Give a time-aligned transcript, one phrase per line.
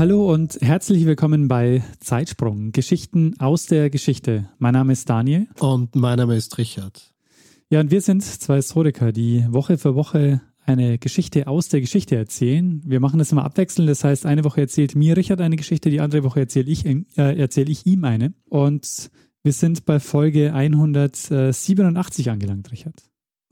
[0.00, 4.48] Hallo und herzlich willkommen bei Zeitsprung, Geschichten aus der Geschichte.
[4.58, 5.46] Mein Name ist Daniel.
[5.58, 7.12] Und mein Name ist Richard.
[7.68, 12.16] Ja, und wir sind zwei Historiker, die Woche für Woche eine Geschichte aus der Geschichte
[12.16, 12.80] erzählen.
[12.86, 13.90] Wir machen das immer abwechselnd.
[13.90, 17.02] Das heißt, eine Woche erzählt mir Richard eine Geschichte, die andere Woche erzähle ich, äh,
[17.16, 18.32] erzähle ich ihm eine.
[18.48, 19.10] Und
[19.42, 23.02] wir sind bei Folge 187 angelangt, Richard.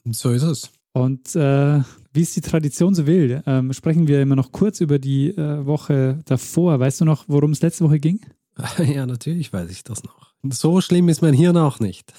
[0.06, 0.70] So ist es.
[0.95, 1.83] Und äh,
[2.18, 5.64] wie es die Tradition so will, ähm, sprechen wir immer noch kurz über die äh,
[5.64, 6.80] Woche davor.
[6.80, 8.20] Weißt du noch, worum es letzte Woche ging?
[8.84, 10.32] Ja, natürlich weiß ich das noch.
[10.42, 12.12] So schlimm ist mein Hirn auch nicht.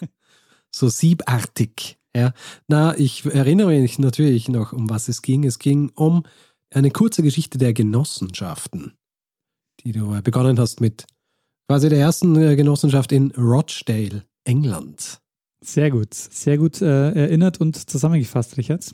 [0.70, 1.98] so siebartig.
[2.14, 2.34] Ja.
[2.68, 5.44] Na, ich erinnere mich natürlich noch, um was es ging.
[5.44, 6.24] Es ging um
[6.68, 8.92] eine kurze Geschichte der Genossenschaften,
[9.82, 11.06] die du begonnen hast mit
[11.66, 15.18] quasi der ersten äh, Genossenschaft in Rochdale, England.
[15.64, 18.92] Sehr gut, sehr gut äh, erinnert und zusammengefasst, Richard.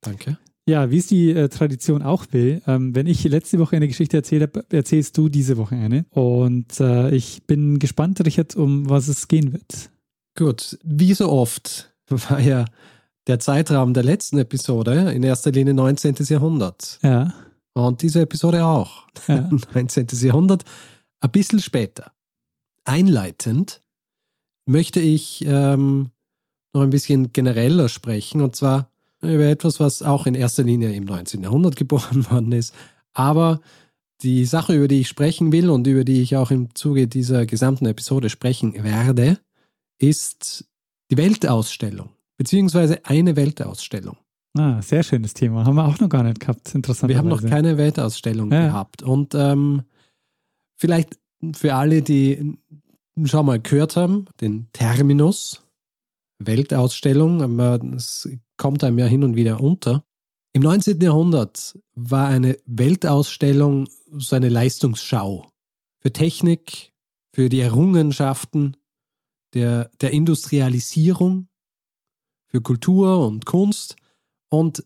[0.00, 0.38] Danke.
[0.68, 4.16] Ja, wie es die äh, Tradition auch will, ähm, wenn ich letzte Woche eine Geschichte
[4.16, 6.06] erzählt habe, erzählst du diese Woche eine.
[6.10, 9.90] Und äh, ich bin gespannt, Richard, um was es gehen wird.
[10.36, 12.64] Gut, wie so oft war ja
[13.28, 16.16] der Zeitraum der letzten Episode in erster Linie 19.
[16.28, 16.98] Jahrhundert.
[17.02, 17.32] Ja.
[17.74, 19.06] Und diese Episode auch.
[19.28, 19.48] Ja.
[19.74, 20.08] 19.
[20.20, 20.64] Jahrhundert,
[21.20, 22.12] ein bisschen später.
[22.84, 23.82] Einleitend
[24.66, 26.10] möchte ich ähm,
[26.72, 28.90] noch ein bisschen genereller sprechen und zwar
[29.28, 31.42] über etwas, was auch in erster Linie im 19.
[31.42, 32.74] Jahrhundert geboren worden ist.
[33.12, 33.60] Aber
[34.22, 37.46] die Sache, über die ich sprechen will und über die ich auch im Zuge dieser
[37.46, 39.38] gesamten Episode sprechen werde,
[39.98, 40.66] ist
[41.10, 44.16] die Weltausstellung, beziehungsweise eine Weltausstellung.
[44.58, 45.66] Ah, sehr schönes Thema.
[45.66, 46.74] Haben wir auch noch gar nicht gehabt.
[46.74, 47.10] Interessant.
[47.10, 48.68] Wir haben noch keine Weltausstellung ja.
[48.68, 49.02] gehabt.
[49.02, 49.82] Und ähm,
[50.76, 51.18] vielleicht
[51.54, 52.56] für alle, die
[53.24, 55.62] schon mal gehört haben, den Terminus,
[56.38, 57.58] Weltausstellung,
[57.94, 60.04] es kommt einem ja hin und wieder unter.
[60.52, 61.00] Im 19.
[61.00, 65.50] Jahrhundert war eine Weltausstellung so eine Leistungsschau
[66.00, 66.92] für Technik,
[67.34, 68.76] für die Errungenschaften
[69.52, 71.48] der, der Industrialisierung,
[72.48, 73.96] für Kultur und Kunst
[74.48, 74.84] und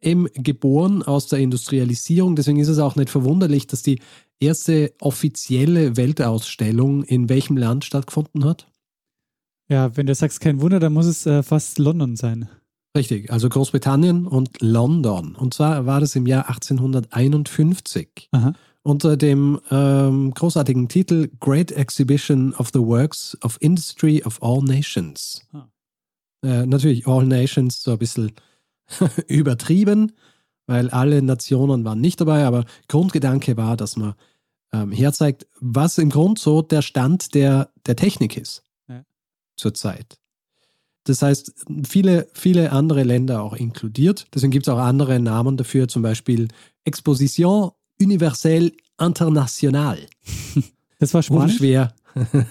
[0.00, 2.34] eben geboren aus der Industrialisierung.
[2.34, 4.00] Deswegen ist es auch nicht verwunderlich, dass die
[4.40, 8.71] erste offizielle Weltausstellung in welchem Land stattgefunden hat?
[9.72, 12.46] Ja, wenn du sagst kein Wunder, dann muss es äh, fast London sein.
[12.94, 15.34] Richtig, also Großbritannien und London.
[15.34, 18.52] Und zwar war das im Jahr 1851 Aha.
[18.82, 25.40] unter dem ähm, großartigen Titel Great Exhibition of the Works of Industry of All Nations.
[25.54, 25.66] Ah.
[26.44, 28.32] Äh, natürlich All Nations so ein bisschen
[29.26, 30.12] übertrieben,
[30.66, 34.16] weil alle Nationen waren nicht dabei, aber Grundgedanke war, dass man
[34.74, 38.64] ähm, herzeigt, was im Grund so der Stand der, der Technik ist.
[39.62, 40.18] Zurzeit.
[41.04, 44.26] Das heißt, viele, viele andere Länder auch inkludiert.
[44.34, 46.48] Deswegen gibt es auch andere Namen dafür, zum Beispiel
[46.84, 50.06] Exposition Universelle Internationale.
[50.98, 51.54] Das war Spanisch?
[51.54, 51.92] Unschwer.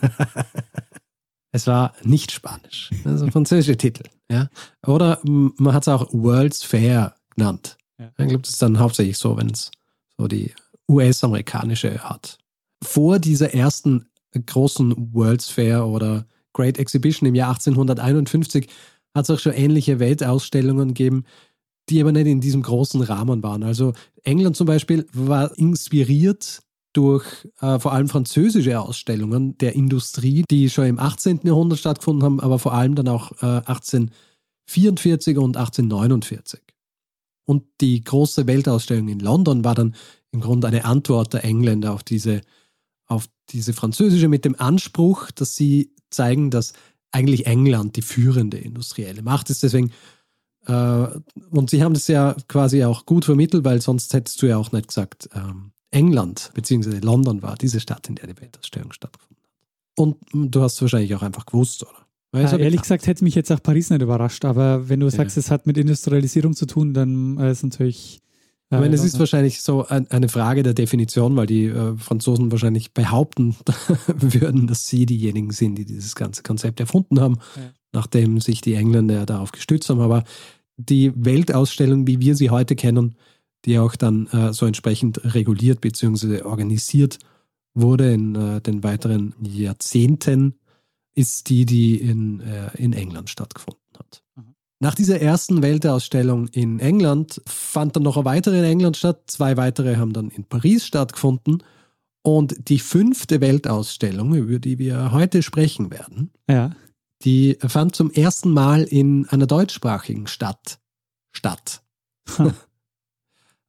[1.54, 2.90] es war nicht Spanisch.
[3.06, 4.04] Das ist ein französischer Titel.
[4.30, 4.50] Ja?
[4.86, 7.78] Oder man hat es auch World's Fair genannt.
[7.98, 8.12] Ja.
[8.18, 9.72] Glaube, das ist dann hauptsächlich so, wenn es
[10.18, 10.54] so die
[10.90, 12.40] US-amerikanische hat.
[12.84, 18.67] Vor dieser ersten großen World's Fair oder Great Exhibition im Jahr 1851
[19.13, 21.25] hat es auch schon ähnliche Weltausstellungen gegeben,
[21.89, 23.63] die aber nicht in diesem großen Rahmen waren.
[23.63, 26.62] Also England zum Beispiel war inspiriert
[26.94, 27.25] durch
[27.59, 31.41] äh, vor allem französische Ausstellungen der Industrie, die schon im 18.
[31.44, 36.62] Jahrhundert stattgefunden haben, aber vor allem dann auch äh, 1844 und 1849.
[37.45, 39.95] Und die große Weltausstellung in London war dann
[40.31, 42.41] im Grunde eine Antwort der Engländer auf diese,
[43.07, 46.74] auf diese französische mit dem Anspruch, dass sie zeigen, dass
[47.12, 49.63] eigentlich England die führende industrielle Macht ist.
[49.63, 49.92] Deswegen,
[50.66, 51.08] äh,
[51.50, 54.72] und sie haben das ja quasi auch gut vermittelt, weil sonst hättest du ja auch
[54.72, 57.00] nicht gesagt, ähm, England bzw.
[57.00, 59.52] London war diese Stadt, in der die Weltausstellung stattgefunden hat.
[59.98, 62.02] Und du hast es wahrscheinlich auch einfach gewusst, oder?
[62.34, 65.42] Ja, ehrlich gesagt hätte mich jetzt auch Paris nicht überrascht, aber wenn du sagst, ja.
[65.42, 68.22] es hat mit Industrialisierung zu tun, dann äh, ist natürlich
[68.73, 72.94] ich meine, es ist wahrscheinlich so eine Frage der Definition, weil die äh, Franzosen wahrscheinlich
[72.94, 73.57] behaupten
[74.07, 77.73] würden, dass sie diejenigen sind, die dieses ganze Konzept erfunden haben, ja.
[77.91, 80.00] nachdem sich die Engländer darauf gestützt haben.
[80.00, 80.23] Aber
[80.77, 83.15] die Weltausstellung, wie wir sie heute kennen,
[83.65, 86.44] die auch dann äh, so entsprechend reguliert bzw.
[86.44, 87.19] organisiert
[87.73, 90.56] wurde in äh, den weiteren Jahrzehnten,
[91.13, 92.41] ist die, die in,
[92.75, 94.23] in England stattgefunden hat.
[94.83, 99.22] Nach dieser ersten Weltausstellung in England fand dann noch eine weitere in England statt.
[99.28, 101.62] Zwei weitere haben dann in Paris stattgefunden.
[102.24, 106.72] Und die fünfte Weltausstellung, über die wir heute sprechen werden, ja.
[107.24, 110.80] die fand zum ersten Mal in einer deutschsprachigen Stadt
[111.31, 111.83] statt.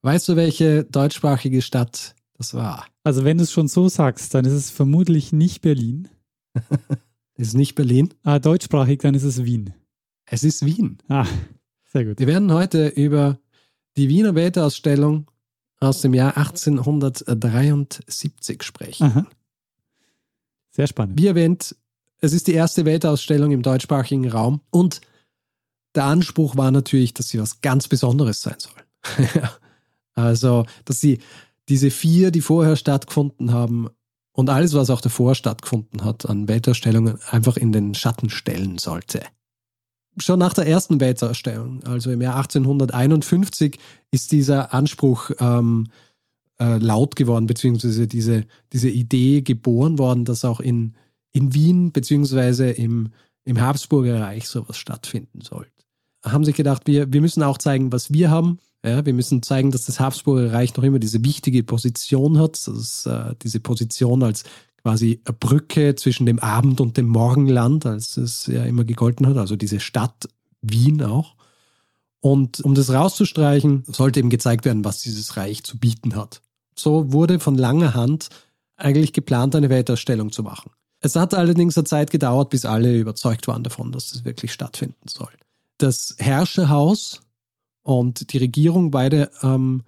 [0.01, 2.87] weißt du, welche deutschsprachige Stadt das war?
[3.05, 6.09] Also wenn du es schon so sagst, dann ist es vermutlich nicht Berlin.
[7.37, 8.15] ist nicht Berlin?
[8.23, 9.75] Ah, deutschsprachig, dann ist es Wien.
[10.33, 10.97] Es ist Wien.
[11.09, 11.27] Ah,
[11.93, 12.19] sehr gut.
[12.19, 13.39] Wir werden heute über
[13.99, 15.31] die Wiener Weltausstellung
[15.79, 19.05] aus dem Jahr 1873 sprechen.
[19.05, 19.27] Aha.
[20.71, 21.21] Sehr spannend.
[21.21, 21.77] Wie erwähnt,
[22.21, 25.03] es ist die erste Weltausstellung im deutschsprachigen Raum und
[25.95, 28.73] der Anspruch war natürlich, dass sie was ganz Besonderes sein soll.
[30.15, 31.19] also, dass sie
[31.69, 33.91] diese vier, die vorher stattgefunden haben
[34.33, 39.21] und alles, was auch davor stattgefunden hat an Weltausstellungen, einfach in den Schatten stellen sollte
[40.19, 43.79] schon nach der ersten Weltausstellung, also im Jahr 1851,
[44.11, 45.89] ist dieser Anspruch ähm,
[46.61, 50.95] äh, laut geworden, beziehungsweise diese, diese Idee geboren worden, dass auch in,
[51.33, 53.11] in Wien, beziehungsweise im,
[53.45, 55.71] im Habsburger Reich sowas stattfinden sollte.
[56.25, 58.59] Haben sich gedacht, wir, wir müssen auch zeigen, was wir haben.
[58.85, 62.69] Ja, wir müssen zeigen, dass das Habsburger Reich noch immer diese wichtige Position hat, dass
[62.69, 64.45] es, äh, diese Position als
[64.83, 69.37] quasi eine Brücke zwischen dem Abend- und dem Morgenland, als es ja immer gegolten hat,
[69.37, 70.29] also diese Stadt
[70.61, 71.37] Wien auch.
[72.21, 76.41] Und um das rauszustreichen, sollte eben gezeigt werden, was dieses Reich zu bieten hat.
[76.77, 78.29] So wurde von langer Hand
[78.77, 80.71] eigentlich geplant, eine Weltausstellung zu machen.
[81.01, 85.09] Es hat allerdings eine Zeit gedauert, bis alle überzeugt waren davon, dass das wirklich stattfinden
[85.09, 85.33] soll.
[85.79, 87.23] Das Herrscherhaus
[87.83, 89.83] und die Regierung beide ähm,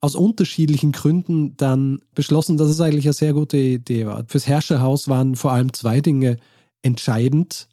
[0.00, 4.24] aus unterschiedlichen Gründen dann beschlossen, dass es eigentlich eine sehr gute Idee war.
[4.28, 6.36] Fürs Herrscherhaus waren vor allem zwei Dinge
[6.82, 7.68] entscheidend,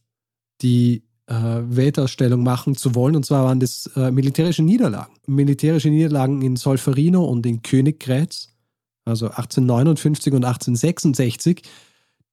[0.62, 3.16] die äh, Weltausstellung machen zu wollen.
[3.16, 5.14] Und zwar waren das äh, militärische Niederlagen.
[5.28, 8.50] Militärische Niederlagen in Solferino und in Königgrätz,
[9.06, 11.62] also 1859 und 1866,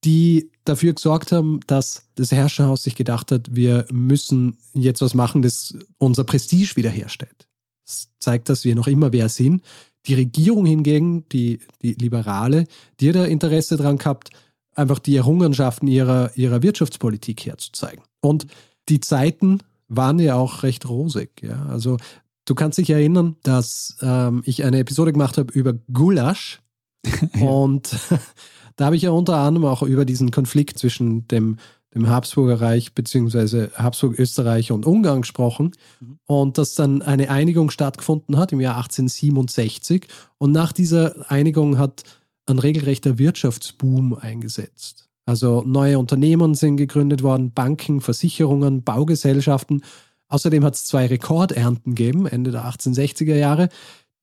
[0.04, 5.42] die dafür gesorgt haben, dass das Herrscherhaus sich gedacht hat, wir müssen jetzt was machen,
[5.42, 7.46] das unser Prestige wiederherstellt.
[7.92, 9.62] Das zeigt, dass wir noch immer wer sind.
[10.06, 12.66] Die Regierung hingegen, die, die Liberale,
[12.98, 14.30] die hat da Interesse daran gehabt,
[14.74, 18.02] einfach die Errungenschaften ihrer, ihrer Wirtschaftspolitik herzuzeigen.
[18.20, 18.46] Und
[18.88, 19.58] die Zeiten
[19.88, 21.42] waren ja auch recht rosig.
[21.42, 21.66] Ja?
[21.66, 21.98] Also
[22.46, 26.60] du kannst dich erinnern, dass ähm, ich eine Episode gemacht habe über Gulasch.
[27.40, 27.94] Und
[28.76, 31.58] da habe ich ja unter anderem auch über diesen Konflikt zwischen dem
[31.94, 33.68] dem Habsburger Reich bzw.
[33.74, 36.18] Habsburg Österreich und Ungarn gesprochen mhm.
[36.26, 40.06] und dass dann eine Einigung stattgefunden hat im Jahr 1867
[40.38, 42.02] und nach dieser Einigung hat
[42.46, 45.08] ein regelrechter Wirtschaftsboom eingesetzt.
[45.24, 49.82] Also neue Unternehmen sind gegründet worden, Banken, Versicherungen, Baugesellschaften.
[50.28, 53.68] Außerdem hat es zwei Rekordernten gegeben, Ende der 1860er Jahre,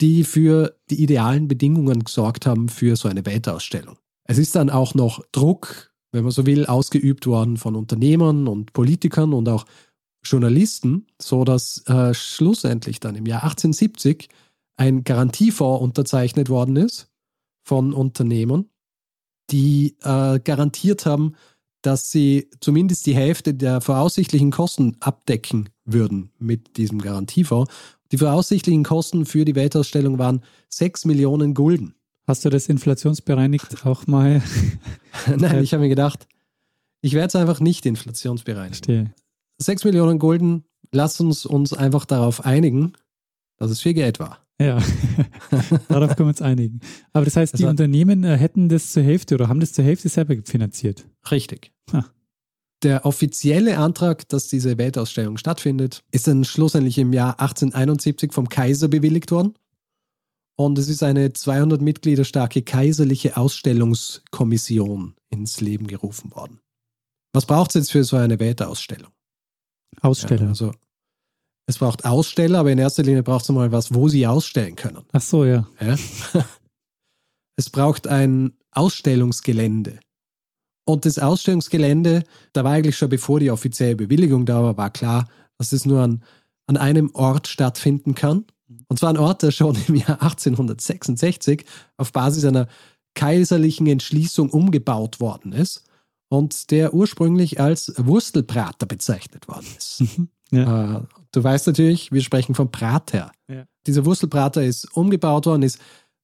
[0.01, 3.97] die für die idealen Bedingungen gesorgt haben für so eine Weltausstellung.
[4.25, 8.73] Es ist dann auch noch Druck wenn man so will, ausgeübt worden von Unternehmern und
[8.73, 9.65] Politikern und auch
[10.23, 14.29] Journalisten, so dass äh, schlussendlich dann im Jahr 1870
[14.75, 17.09] ein Garantiefonds unterzeichnet worden ist
[17.63, 18.65] von Unternehmern,
[19.51, 21.35] die äh, garantiert haben,
[21.81, 27.71] dass sie zumindest die Hälfte der voraussichtlichen Kosten abdecken würden mit diesem Garantiefonds.
[28.11, 31.95] Die voraussichtlichen Kosten für die Weltausstellung waren 6 Millionen Gulden.
[32.29, 34.43] Hast du das inflationsbereinigt auch mal?
[35.35, 36.27] Nein, ich habe mir gedacht,
[37.01, 38.85] ich werde es einfach nicht inflationsbereinigt.
[38.85, 39.15] Verstehe.
[39.57, 42.93] 6 Millionen Gulden, lass uns uns einfach darauf einigen,
[43.57, 44.45] dass es viel Geld war.
[44.61, 44.77] Ja,
[45.89, 46.81] darauf können wir uns einigen.
[47.13, 49.85] Aber das heißt, die das Unternehmen äh, hätten das zur Hälfte oder haben das zur
[49.85, 51.07] Hälfte selber finanziert.
[51.31, 51.71] Richtig.
[51.93, 52.05] Ha.
[52.83, 58.87] Der offizielle Antrag, dass diese Weltausstellung stattfindet, ist dann schlussendlich im Jahr 1871 vom Kaiser
[58.87, 59.55] bewilligt worden.
[60.59, 66.59] Und es ist eine 200 Mitglieder starke kaiserliche Ausstellungskommission ins Leben gerufen worden.
[67.31, 69.13] Was braucht es jetzt für so eine Weltausstellung?
[70.01, 70.41] Aussteller.
[70.41, 70.73] Ja, also
[71.65, 75.05] es braucht Aussteller, aber in erster Linie braucht es mal was, wo sie ausstellen können.
[75.13, 75.65] Ach so, ja.
[75.79, 75.95] ja?
[77.55, 80.01] es braucht ein Ausstellungsgelände.
[80.85, 85.29] Und das Ausstellungsgelände, da war eigentlich schon bevor die offizielle Bewilligung da war, war klar,
[85.57, 86.21] dass es nur an,
[86.67, 88.43] an einem Ort stattfinden kann.
[88.87, 91.65] Und zwar ein Ort, der schon im Jahr 1866
[91.97, 92.67] auf Basis einer
[93.15, 95.83] kaiserlichen Entschließung umgebaut worden ist
[96.29, 100.03] und der ursprünglich als Wurstelprater bezeichnet worden ist.
[100.51, 100.97] Ja.
[100.97, 103.31] Äh, du weißt natürlich, wir sprechen vom Prater.
[103.47, 103.65] Ja.
[103.85, 105.79] Dieser Wurstelprater ist umgebaut worden, ist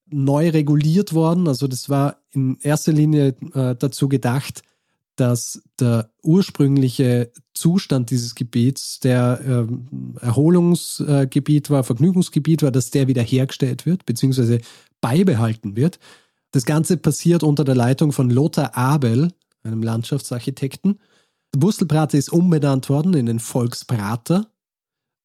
[0.08, 1.48] neu reguliert worden.
[1.48, 4.64] Also das war in erster Linie äh, dazu gedacht,
[5.16, 13.86] dass der ursprüngliche Zustand dieses Gebiets, der ähm, Erholungsgebiet war, Vergnügungsgebiet war, dass der wiederhergestellt
[13.86, 14.60] wird, beziehungsweise
[15.02, 16.00] beibehalten wird.
[16.52, 19.32] Das Ganze passiert unter der Leitung von Lothar Abel,
[19.64, 21.00] einem Landschaftsarchitekten.
[21.54, 24.48] Der Bustelprater ist umbenannt worden in den Volksprater.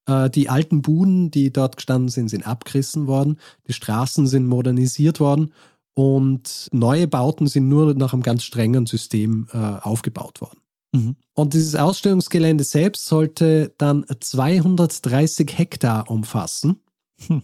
[0.06, 3.38] Äh, Die alten Buden, die dort gestanden sind, sind abgerissen worden.
[3.66, 5.52] Die Straßen sind modernisiert worden
[6.00, 10.58] und neue Bauten sind nur nach einem ganz strengen System äh, aufgebaut worden.
[10.92, 11.16] Mhm.
[11.34, 16.80] Und dieses Ausstellungsgelände selbst sollte dann 230 Hektar umfassen.
[17.26, 17.42] Hm.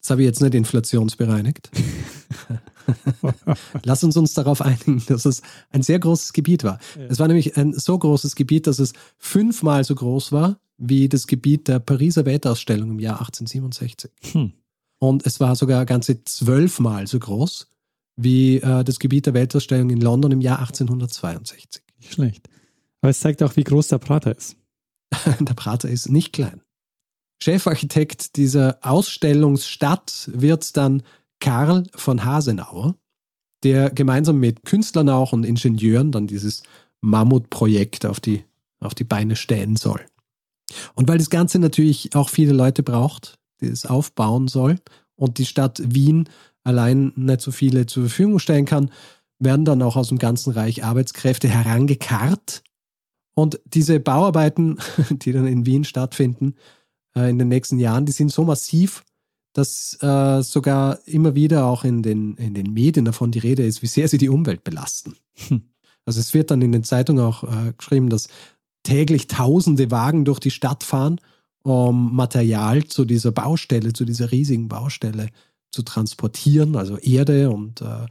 [0.00, 1.70] Das habe ich jetzt nicht inflationsbereinigt.
[3.84, 6.78] Lass uns uns darauf einigen, dass es ein sehr großes Gebiet war.
[6.98, 7.04] Ja.
[7.04, 11.26] Es war nämlich ein so großes Gebiet, dass es fünfmal so groß war wie das
[11.26, 14.10] Gebiet der Pariser Weltausstellung im Jahr 1867.
[14.32, 14.52] Hm.
[15.02, 17.66] Und es war sogar ganze zwölfmal so groß
[18.14, 21.82] wie äh, das Gebiet der Weltausstellung in London im Jahr 1862.
[21.98, 22.48] Nicht schlecht.
[23.00, 24.56] Aber es zeigt auch, wie groß der Prater ist.
[25.40, 26.62] Der Prater ist nicht klein.
[27.42, 31.02] Chefarchitekt dieser Ausstellungsstadt wird dann
[31.40, 32.94] Karl von Hasenauer,
[33.64, 36.62] der gemeinsam mit Künstlern auch und Ingenieuren dann dieses
[37.00, 38.44] Mammutprojekt auf die,
[38.78, 40.00] auf die Beine stellen soll.
[40.94, 44.76] Und weil das Ganze natürlich auch viele Leute braucht, es aufbauen soll
[45.16, 46.28] und die Stadt Wien
[46.64, 48.90] allein nicht so viele zur Verfügung stellen kann,
[49.38, 52.62] werden dann auch aus dem ganzen Reich Arbeitskräfte herangekarrt.
[53.34, 54.78] Und diese Bauarbeiten,
[55.10, 56.54] die dann in Wien stattfinden,
[57.16, 59.04] äh, in den nächsten Jahren, die sind so massiv,
[59.52, 63.82] dass äh, sogar immer wieder auch in den, in den Medien davon die Rede ist,
[63.82, 65.16] wie sehr sie die Umwelt belasten.
[65.48, 65.62] Hm.
[66.04, 68.28] Also es wird dann in den Zeitungen auch äh, geschrieben, dass
[68.82, 71.20] täglich tausende Wagen durch die Stadt fahren,
[71.62, 75.28] um Material zu dieser Baustelle, zu dieser riesigen Baustelle
[75.70, 78.06] zu transportieren, also Erde und, äh,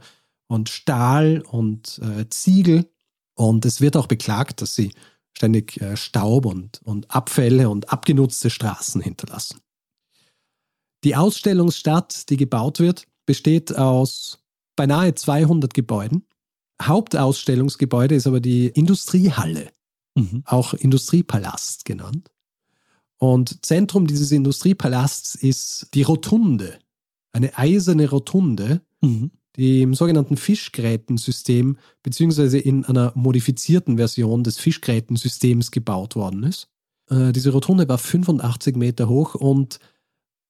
[0.48, 2.90] und Stahl und äh, Ziegel.
[3.34, 4.92] Und es wird auch beklagt, dass sie
[5.32, 9.60] ständig äh, Staub und, und Abfälle und abgenutzte Straßen hinterlassen.
[11.04, 14.38] Die Ausstellungsstadt, die gebaut wird, besteht aus
[14.76, 16.26] beinahe 200 Gebäuden.
[16.80, 19.70] Hauptausstellungsgebäude ist aber die Industriehalle,
[20.14, 20.42] Mhm.
[20.44, 22.30] auch Industriepalast genannt.
[23.22, 26.80] Und Zentrum dieses Industriepalasts ist die Rotunde,
[27.32, 29.30] eine eiserne Rotunde, Mhm.
[29.54, 36.66] die im sogenannten Fischgrätensystem beziehungsweise in einer modifizierten Version des Fischgrätensystems gebaut worden ist.
[37.10, 39.78] Äh, diese Rotunde war 85 Meter hoch und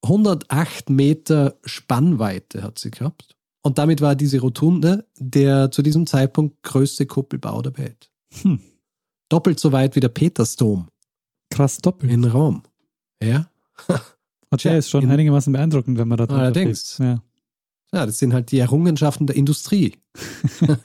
[0.01, 3.35] 108 Meter Spannweite hat sie gehabt.
[3.61, 8.09] Und damit war diese Rotunde der zu diesem Zeitpunkt größte Kuppelbau der Welt.
[8.41, 8.61] Hm.
[9.29, 10.87] Doppelt so weit wie der Petersdom
[11.53, 12.11] Krass doppelt.
[12.11, 12.63] in Rom.
[13.21, 13.47] Ja,
[14.49, 16.97] Und Tja, ist schon in- einigermaßen beeindruckend, wenn man da Allerdings.
[16.99, 17.23] Ja.
[17.91, 19.95] Ja, das sind halt die Errungenschaften der Industrie.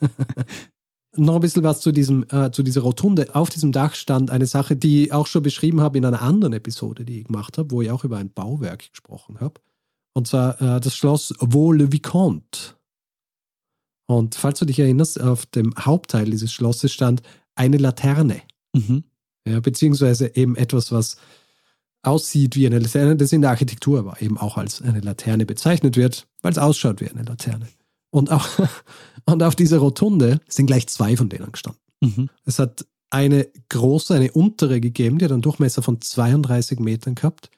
[1.17, 3.35] Noch ein bisschen was zu, diesem, äh, zu dieser Rotunde.
[3.35, 6.53] Auf diesem Dach stand eine Sache, die ich auch schon beschrieben habe in einer anderen
[6.53, 9.61] Episode, die ich gemacht habe, wo ich auch über ein Bauwerk gesprochen habe.
[10.15, 12.75] Und zwar äh, das Schloss Vaux-le-Vicomte.
[14.07, 17.23] Und falls du dich erinnerst, auf dem Hauptteil dieses Schlosses stand
[17.55, 18.43] eine Laterne.
[18.75, 19.05] Mhm.
[19.49, 21.17] Ja, beziehungsweise eben etwas, was
[22.02, 25.97] aussieht wie eine Laterne, das in der Architektur aber eben auch als eine Laterne bezeichnet
[25.97, 27.69] wird, weil es ausschaut wie eine Laterne.
[28.11, 28.49] Und, auch,
[29.26, 31.81] und auf dieser Rotunde sind gleich zwei von denen gestanden.
[32.00, 32.31] Mhm.
[32.45, 37.50] Es hat eine große, eine untere gegeben, die hat einen Durchmesser von 32 Metern gehabt,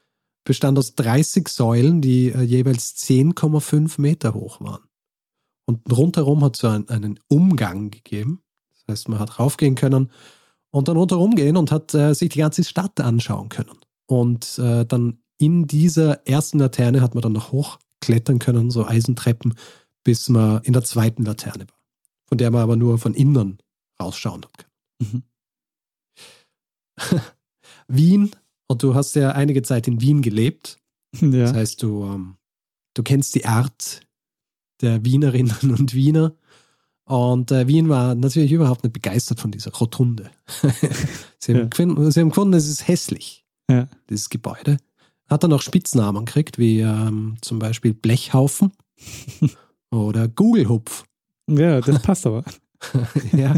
[0.44, 4.82] bestand aus 30 Säulen, die äh, jeweils 10,5 Meter hoch waren.
[5.66, 8.42] Und rundherum hat es so einen, einen Umgang gegeben.
[8.72, 10.10] Das heißt, man hat raufgehen können
[10.70, 13.78] und dann rundherum gehen und hat äh, sich die ganze Stadt anschauen können.
[14.06, 19.54] Und äh, dann in dieser ersten Laterne hat man dann noch hochklettern können, so Eisentreppen,
[20.04, 21.78] bis man in der zweiten Laterne war,
[22.26, 23.58] von der man aber nur von innen
[24.00, 24.70] rausschauen hat können.
[25.12, 25.22] Mhm.
[27.88, 28.30] Wien,
[28.68, 30.76] und du hast ja einige Zeit in Wien gelebt.
[31.20, 31.52] Das Ja.
[31.54, 32.36] heißt, du, ähm,
[32.94, 34.02] du kennst die Art
[34.80, 36.34] der Wienerinnen und Wiener.
[37.10, 40.30] Und äh, Wien war natürlich überhaupt nicht begeistert von dieser Rotunde.
[41.38, 41.66] sie, haben Ja.
[41.66, 43.88] gefunden, sie haben gefunden, es ist hässlich, Ja.
[44.08, 44.76] dieses Gebäude.
[45.28, 48.72] Hat dann auch Spitznamen gekriegt, wie ähm, zum Beispiel Blechhaufen
[49.90, 51.04] oder Gugelhupf.
[51.48, 52.44] ja, das passt aber.
[53.36, 53.56] ja.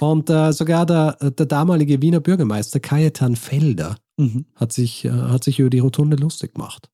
[0.00, 4.44] Und äh, sogar der, der damalige Wiener Bürgermeister Cajetan Felder Mhm.
[4.54, 6.90] hat sich, äh, hat sich über die Rotunde lustig gemacht.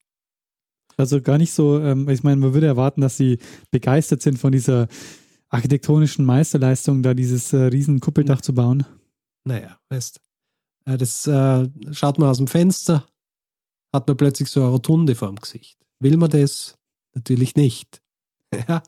[0.97, 3.39] Also gar nicht so, ähm, ich meine, man würde erwarten, dass sie
[3.73, 4.87] begeistert sind von dieser
[5.49, 8.85] architektonischen Meisterleistung, da dieses äh, riesen Kuppeldach zu bauen.
[9.45, 10.21] Naja, weißt
[10.87, 13.07] Äh, das äh, schaut man aus dem Fenster,
[13.93, 15.79] hat man plötzlich so eine Rotunde vorm Gesicht.
[16.01, 16.79] Will man das?
[17.15, 18.03] Natürlich nicht.
[18.69, 18.83] Ja,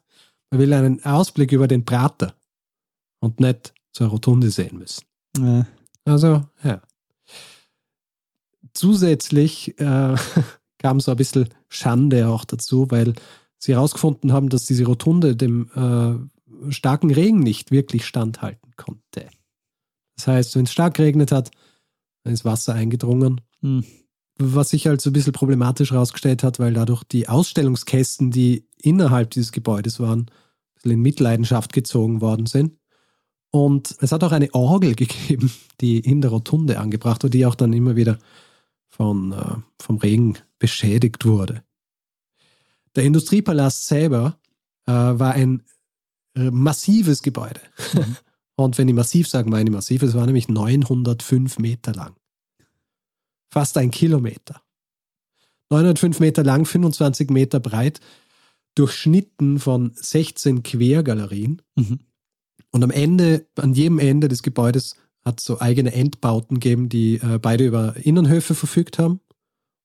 [0.50, 2.34] man will einen Ausblick über den Prater
[3.20, 5.04] und nicht so eine Rotunde sehen müssen.
[5.36, 5.64] Äh,
[6.04, 6.80] Also, ja.
[8.72, 10.14] Zusätzlich äh,
[10.78, 13.14] kam so ein bisschen Schande auch dazu, weil
[13.58, 16.37] sie herausgefunden haben, dass diese Rotunde dem äh,
[16.70, 19.28] starken Regen nicht wirklich standhalten konnte.
[20.16, 21.50] Das heißt, wenn es stark geregnet hat,
[22.24, 23.40] dann ist Wasser eingedrungen.
[23.60, 23.84] hm.
[24.40, 29.30] Was sich halt so ein bisschen problematisch herausgestellt hat, weil dadurch die Ausstellungskästen, die innerhalb
[29.30, 30.30] dieses Gebäudes waren, ein
[30.74, 32.76] bisschen in Mitleidenschaft gezogen worden sind.
[33.50, 35.50] Und es hat auch eine Orgel gegeben,
[35.80, 38.18] die in der Rotunde angebracht wurde, die auch dann immer wieder
[38.86, 41.62] von, äh, vom Regen beschädigt wurde.
[42.94, 44.38] Der Industriepalast selber
[44.86, 45.62] äh, war ein
[46.38, 47.60] äh, massives Gebäude.
[48.56, 52.16] Und wenn ich massiv sage, meine ich massiv, es war nämlich 905 Meter lang.
[53.50, 54.62] Fast ein Kilometer.
[55.70, 58.00] 905 Meter lang, 25 Meter breit,
[58.74, 61.62] durchschnitten von 16 Quergalerien.
[61.76, 62.00] Mhm.
[62.70, 67.16] Und am Ende, an jedem Ende des Gebäudes hat es so eigene Endbauten gegeben, die
[67.16, 69.20] äh, beide über Innenhöfe verfügt haben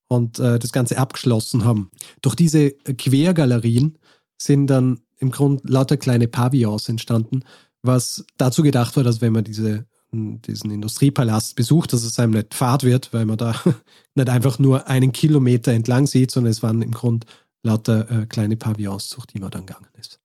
[0.07, 1.91] und äh, das Ganze abgeschlossen haben.
[2.21, 3.97] Durch diese Quergalerien
[4.37, 7.43] sind dann im Grunde lauter kleine Pavillons entstanden,
[7.81, 12.53] was dazu gedacht war, dass wenn man diese, diesen Industriepalast besucht, dass es einem nicht
[12.53, 13.55] fad wird, weil man da
[14.15, 17.25] nicht einfach nur einen Kilometer entlang sieht, sondern es waren im Grunde
[17.63, 20.19] lauter äh, kleine Pavillons, durch die man dann gegangen ist.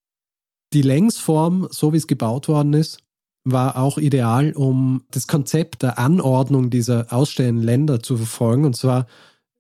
[0.73, 2.99] Die Längsform, so wie es gebaut worden ist,
[3.45, 8.67] war auch ideal, um das Konzept der Anordnung dieser ausstellenden Länder zu verfolgen.
[8.67, 9.07] Und zwar,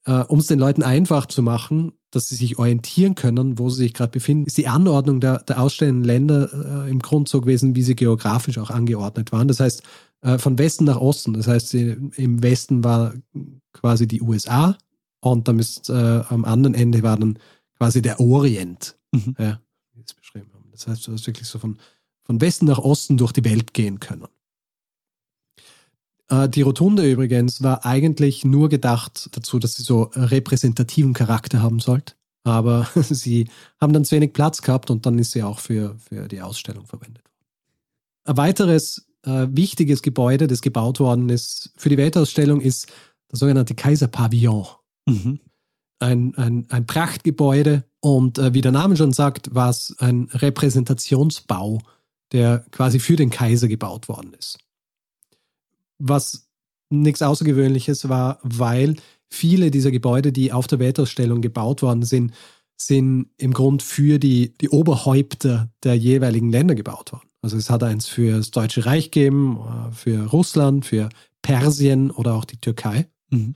[0.08, 3.82] äh, um es den Leuten einfach zu machen, dass sie sich orientieren können, wo sie
[3.82, 7.76] sich gerade befinden, ist die Anordnung der, der ausstellenden Länder äh, im Grund so gewesen,
[7.76, 9.48] wie sie geografisch auch angeordnet waren.
[9.48, 9.82] Das heißt,
[10.22, 11.34] äh, von Westen nach Osten.
[11.34, 13.12] Das heißt, im Westen war
[13.74, 14.78] quasi die USA
[15.20, 17.38] und dann ist, äh, am anderen Ende war dann
[17.76, 18.96] quasi der Orient.
[19.12, 19.36] Mhm.
[19.38, 19.60] Ja,
[19.92, 20.70] wie wir es beschrieben haben.
[20.72, 21.76] Das heißt, du hast wirklich so von,
[22.22, 24.26] von Westen nach Osten durch die Welt gehen können.
[26.28, 31.80] Äh, Die Rotunde übrigens war eigentlich nur gedacht dazu, dass sie so repräsentativen Charakter haben
[31.80, 32.14] sollte.
[32.44, 33.48] Aber sie
[33.80, 36.86] haben dann zu wenig Platz gehabt und dann ist sie auch für, für die Ausstellung
[36.86, 37.34] verwendet worden.
[38.24, 42.86] Ein weiteres äh, wichtiges Gebäude, das gebaut worden ist für die Weltausstellung, ist
[43.30, 44.66] der sogenannte Kaiserpavillon
[45.06, 45.40] Mhm.
[46.00, 51.78] ein, ein, ein Prachtgebäude und äh, wie der Name schon sagt, war es ein Repräsentationsbau,
[52.32, 54.58] der quasi für den Kaiser gebaut worden ist.
[55.98, 56.48] Was
[56.90, 58.96] nichts Außergewöhnliches war, weil
[59.28, 62.32] viele dieser Gebäude, die auf der Weltausstellung gebaut worden sind,
[62.76, 67.28] sind im Grund für die, die Oberhäupter der jeweiligen Länder gebaut worden.
[67.42, 71.08] Also es hat eins für das Deutsche Reich gegeben, äh, für Russland, für
[71.42, 73.08] Persien oder auch die Türkei.
[73.30, 73.54] Mhm.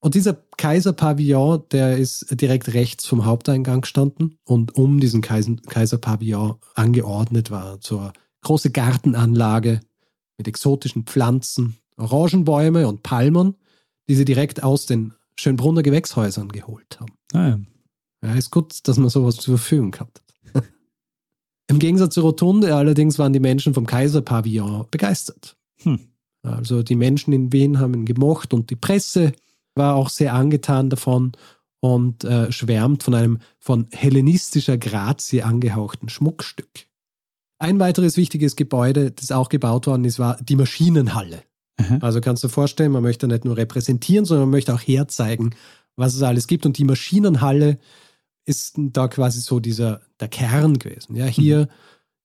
[0.00, 6.56] Und dieser Kaiserpavillon, der ist direkt rechts vom Haupteingang gestanden und um diesen Kaiser, Kaiserpavillon
[6.74, 9.80] angeordnet war eine große Gartenanlage
[10.42, 13.54] mit exotischen Pflanzen, Orangenbäume und Palmen,
[14.08, 17.12] die sie direkt aus den Schönbrunner Gewächshäusern geholt haben.
[17.32, 17.60] Ah, ja.
[18.24, 20.20] Ja, ist gut, dass man sowas zur Verfügung gehabt
[20.54, 20.64] hat.
[21.68, 25.56] Im Gegensatz zur Rotunde allerdings waren die Menschen vom Kaiserpavillon begeistert.
[25.82, 26.00] Hm.
[26.42, 29.32] Also die Menschen in Wien haben ihn gemocht und die Presse
[29.76, 31.32] war auch sehr angetan davon
[31.78, 36.88] und äh, schwärmt von einem von hellenistischer Grazie angehauchten Schmuckstück.
[37.62, 41.44] Ein weiteres wichtiges Gebäude, das auch gebaut worden ist, war die Maschinenhalle.
[41.76, 41.98] Aha.
[42.00, 45.54] Also kannst du dir vorstellen, man möchte nicht nur repräsentieren, sondern man möchte auch herzeigen,
[45.94, 46.66] was es alles gibt.
[46.66, 47.78] Und die Maschinenhalle
[48.46, 51.14] ist da quasi so dieser der Kern gewesen.
[51.14, 51.68] Ja, hier,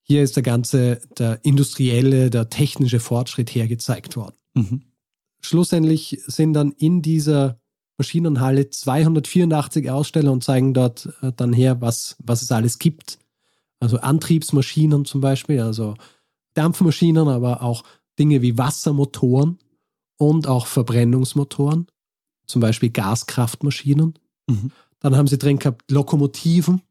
[0.02, 4.38] hier ist der ganze, der industrielle, der technische Fortschritt hergezeigt worden.
[4.56, 4.82] Mhm.
[5.42, 7.60] Schlussendlich sind dann in dieser
[8.00, 13.20] Maschinenhalle 284 Aussteller und zeigen dort äh, dann her, was, was es alles gibt.
[13.80, 15.96] Also Antriebsmaschinen zum Beispiel, also
[16.54, 17.84] Dampfmaschinen, aber auch
[18.18, 19.60] Dinge wie Wassermotoren
[20.18, 21.88] und auch Verbrennungsmotoren,
[22.48, 24.16] zum Beispiel Gaskraftmaschinen.
[24.48, 24.72] Mhm.
[25.00, 26.82] Dann haben sie drin gehabt Lokomotiven,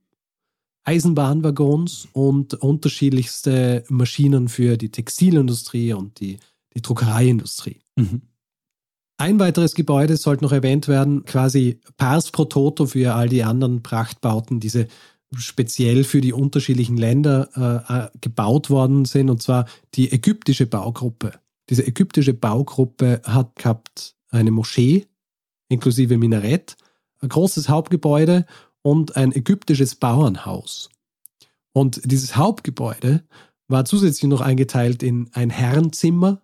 [0.84, 6.38] Eisenbahnwaggons und unterschiedlichste Maschinen für die Textilindustrie und die,
[6.74, 7.80] die Druckereiindustrie.
[7.96, 8.22] Mhm.
[9.18, 13.82] Ein weiteres Gebäude sollte noch erwähnt werden, quasi Pars pro Toto für all die anderen
[13.82, 14.86] Prachtbauten, diese
[15.38, 17.48] speziell für die unterschiedlichen Länder
[17.88, 21.32] äh, äh, gebaut worden sind, und zwar die ägyptische Baugruppe.
[21.70, 25.06] Diese ägyptische Baugruppe hat gehabt eine Moschee
[25.68, 26.76] inklusive Minarett,
[27.20, 28.46] ein großes Hauptgebäude
[28.82, 30.90] und ein ägyptisches Bauernhaus.
[31.72, 33.24] Und dieses Hauptgebäude
[33.68, 36.40] war zusätzlich noch eingeteilt in ein Herrenzimmer,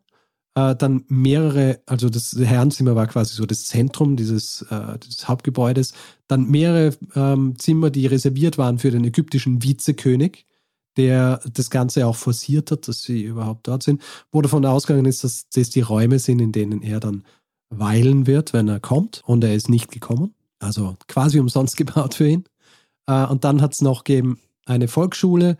[0.54, 5.94] Äh, dann mehrere, also das Herrenzimmer war quasi so das Zentrum dieses, äh, dieses Hauptgebäudes.
[6.28, 10.46] Dann mehrere ähm, Zimmer, die reserviert waren für den ägyptischen Vizekönig,
[10.98, 15.24] der das Ganze auch forciert hat, dass sie überhaupt dort sind, wo davon ausgegangen ist,
[15.24, 17.24] dass das die Räume sind, in denen er dann
[17.70, 19.22] weilen wird, wenn er kommt.
[19.24, 20.34] Und er ist nicht gekommen.
[20.58, 22.44] Also quasi umsonst gebaut für ihn.
[23.06, 25.56] Äh, und dann hat es noch gegeben eine Volksschule,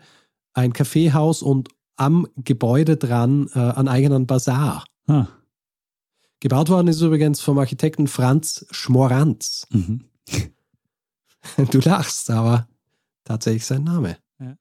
[0.53, 4.85] ein Kaffeehaus und am Gebäude dran äh, einen eigenen Bazar.
[5.07, 5.27] Ah.
[6.39, 9.67] Gebaut worden ist übrigens vom Architekten Franz Schmoranz.
[9.71, 10.05] Mhm.
[11.71, 12.69] Du lachst, aber
[13.25, 14.17] tatsächlich sein Name.
[14.39, 14.55] Ja.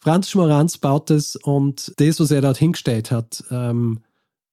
[0.00, 4.02] Franz Schmoranz baut es und das, was er dort hingestellt hat, ähm,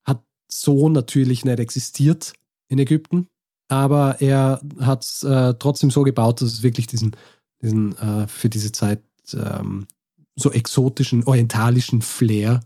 [0.03, 2.33] hat so natürlich nicht existiert
[2.67, 3.27] in Ägypten.
[3.69, 7.15] Aber er hat es äh, trotzdem so gebaut, dass es wirklich diesen,
[7.61, 9.01] diesen äh, für diese Zeit
[9.33, 9.87] ähm,
[10.35, 12.61] so exotischen, orientalischen Flair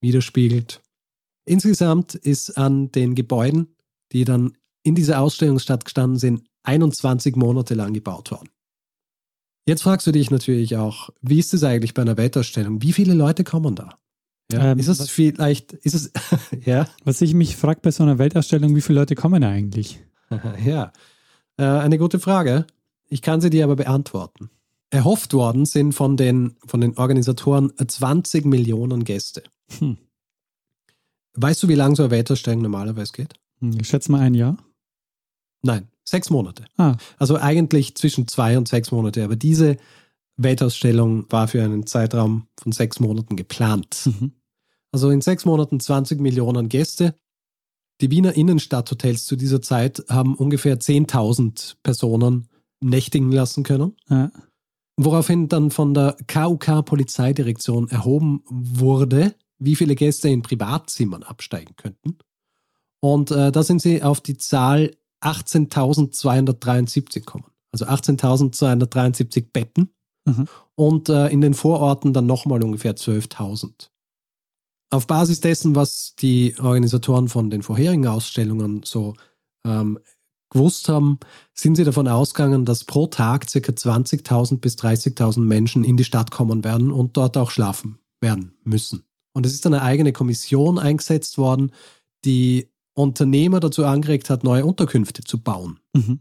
[0.00, 0.82] widerspiegelt.
[1.44, 3.74] Insgesamt ist an den Gebäuden,
[4.12, 8.48] die dann in dieser Ausstellungsstadt gestanden sind, 21 Monate lang gebaut worden.
[9.66, 12.82] Jetzt fragst du dich natürlich auch, wie ist es eigentlich bei einer Weltausstellung?
[12.82, 13.98] Wie viele Leute kommen da?
[14.52, 16.12] Ja, ähm, ist es vielleicht, ist es,
[16.64, 16.88] ja?
[17.04, 20.00] Was ich mich frage bei so einer Weltausstellung, wie viele Leute kommen da eigentlich?
[20.64, 20.92] ja,
[21.56, 22.66] äh, eine gute Frage.
[23.08, 24.50] Ich kann sie dir aber beantworten.
[24.92, 29.42] Erhofft worden sind von den, von den Organisatoren 20 Millionen Gäste.
[29.78, 29.96] Hm.
[31.32, 33.32] Weißt du, wie lange so eine Weltausstellung normalerweise geht?
[33.60, 34.58] Hm, ich schätze mal ein Jahr.
[35.62, 36.66] Nein, sechs Monate.
[36.76, 36.96] Ah.
[37.16, 39.24] Also eigentlich zwischen zwei und sechs Monate.
[39.24, 39.78] Aber diese
[40.36, 44.02] Weltausstellung war für einen Zeitraum von sechs Monaten geplant.
[44.04, 44.32] Mhm.
[44.90, 47.14] Also in sechs Monaten 20 Millionen Gäste.
[48.02, 52.50] Die Wiener Innenstadthotels zu dieser Zeit haben ungefähr 10.000 Personen
[52.80, 53.96] nächtigen lassen können.
[54.10, 54.30] Ja
[54.96, 62.18] woraufhin dann von der KUK Polizeidirektion erhoben wurde, wie viele Gäste in Privatzimmern absteigen könnten.
[63.00, 67.46] Und äh, da sind sie auf die Zahl 18.273 gekommen.
[67.72, 69.94] Also 18.273 Betten.
[70.24, 70.46] Mhm.
[70.74, 73.88] Und äh, in den Vororten dann nochmal ungefähr 12.000.
[74.90, 79.14] Auf Basis dessen, was die Organisatoren von den vorherigen Ausstellungen so
[79.66, 79.98] ähm,
[80.52, 81.18] gewusst haben,
[81.54, 83.58] sind sie davon ausgegangen, dass pro Tag ca.
[83.58, 89.02] 20.000 bis 30.000 Menschen in die Stadt kommen werden und dort auch schlafen werden müssen.
[89.32, 91.72] Und es ist eine eigene Kommission eingesetzt worden,
[92.24, 95.80] die Unternehmer dazu angeregt hat, neue Unterkünfte zu bauen.
[95.94, 96.20] Mhm.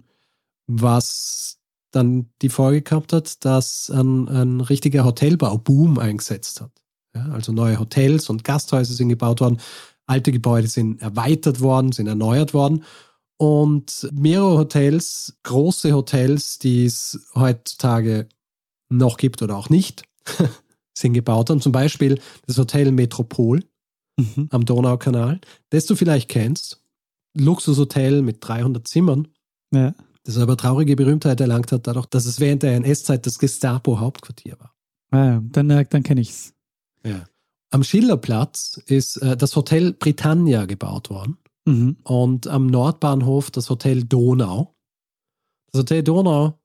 [0.68, 1.60] Was
[1.92, 6.72] dann die Folge gehabt hat, dass ein, ein richtiger Hotelbauboom eingesetzt hat.
[7.14, 9.60] Ja, also neue Hotels und Gasthäuser sind gebaut worden,
[10.06, 12.86] alte Gebäude sind erweitert worden, sind erneuert worden.
[13.42, 18.30] Und mehrere Hotels, große Hotels, die es heutzutage
[18.88, 20.04] noch gibt oder auch nicht,
[20.96, 21.60] sind gebaut worden.
[21.60, 23.64] Zum Beispiel das Hotel Metropol
[24.16, 24.48] mhm.
[24.52, 26.84] am Donaukanal, das du vielleicht kennst.
[27.36, 29.28] Luxushotel mit 300 Zimmern.
[29.74, 29.96] Ja.
[30.24, 34.76] Das aber traurige Berühmtheit erlangt hat, dadurch, dass es während der NS-Zeit das Gestapo-Hauptquartier war.
[35.10, 36.54] Ah ja, dann, äh, dann kenne ich es.
[37.04, 37.26] Ja.
[37.72, 41.40] Am Schillerplatz ist äh, das Hotel Britannia gebaut worden.
[41.66, 41.98] Mhm.
[42.04, 44.76] Und am Nordbahnhof das Hotel Donau.
[45.72, 46.60] Das Hotel Donau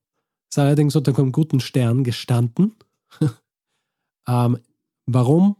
[0.51, 2.75] ist allerdings unter einem guten Stern gestanden.
[4.29, 4.59] ähm,
[5.07, 5.57] warum,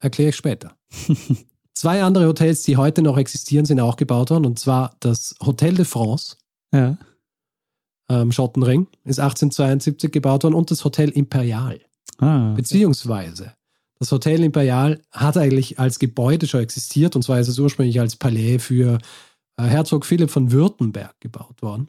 [0.00, 0.76] erkläre ich später.
[1.74, 4.44] Zwei andere Hotels, die heute noch existieren, sind auch gebaut worden.
[4.44, 6.36] Und zwar das Hotel de France.
[6.72, 6.98] Ja.
[8.10, 11.80] Ähm, Schottenring ist 1872 gebaut worden und das Hotel Imperial.
[12.18, 12.56] Ah, okay.
[12.56, 13.54] Beziehungsweise
[14.00, 18.16] das Hotel Imperial hat eigentlich als Gebäude schon existiert und zwar ist es ursprünglich als
[18.16, 18.98] Palais für
[19.58, 21.88] äh, Herzog Philipp von Württemberg gebaut worden.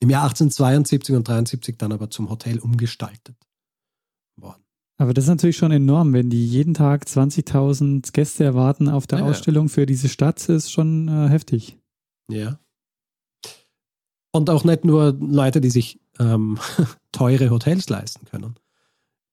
[0.00, 3.36] Im Jahr 1872 und 73 dann aber zum Hotel umgestaltet
[4.36, 4.62] worden.
[4.96, 9.20] Aber das ist natürlich schon enorm, wenn die jeden Tag 20.000 Gäste erwarten auf der
[9.20, 9.24] ja.
[9.24, 11.78] Ausstellung für diese Stadt, ist schon äh, heftig.
[12.28, 12.58] Ja.
[14.32, 16.58] Und auch nicht nur Leute, die sich ähm,
[17.12, 18.56] teure Hotels leisten können.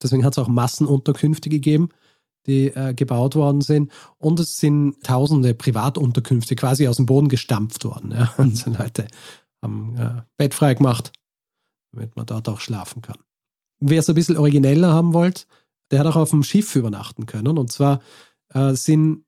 [0.06, 1.90] Deswegen hat es auch Massenunterkünfte gegeben,
[2.46, 3.92] die äh, gebaut worden sind.
[4.18, 8.12] Und es sind tausende Privatunterkünfte quasi aus dem Boden gestampft worden.
[8.12, 8.34] Ja.
[8.38, 8.56] Und mhm.
[8.56, 9.08] sind Leute
[9.64, 11.12] haben äh, Bett frei gemacht,
[11.92, 13.18] damit man dort auch schlafen kann.
[13.80, 15.48] Wer es ein bisschen origineller haben wollt,
[15.92, 17.58] der hat auch auf dem Schiff übernachten können.
[17.58, 18.02] Und zwar
[18.54, 19.26] äh, sind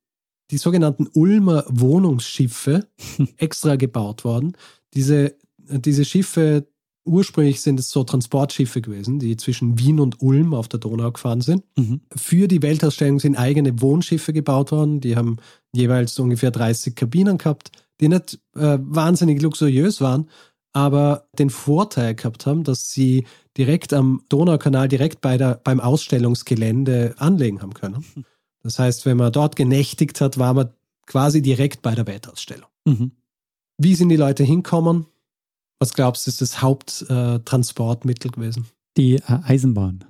[0.52, 2.88] die sogenannten Ulmer Wohnungsschiffe
[3.38, 4.56] extra gebaut worden.
[4.94, 6.68] Diese, diese Schiffe
[7.08, 11.42] ursprünglich sind es so Transportschiffe gewesen, die zwischen Wien und Ulm auf der Donau gefahren
[11.42, 11.64] sind.
[11.78, 12.02] Mhm.
[12.16, 15.00] Für die Weltausstellung sind eigene Wohnschiffe gebaut worden.
[15.00, 15.38] Die haben
[15.74, 20.30] jeweils ungefähr 30 Kabinen gehabt, die nicht äh, wahnsinnig luxuriös waren,
[20.74, 23.26] aber den Vorteil gehabt haben, dass sie
[23.58, 28.06] direkt am Donaukanal, direkt bei der, beim Ausstellungsgelände anlegen haben können.
[28.62, 30.70] Das heißt, wenn man dort genächtigt hat, war man
[31.06, 32.70] quasi direkt bei der Weltausstellung.
[32.86, 33.12] Mhm.
[33.78, 35.06] Wie sind die Leute hinkommen?
[35.80, 38.68] Was glaubst du, ist das Haupttransportmittel gewesen?
[38.98, 40.06] Die äh, Eisenbahn.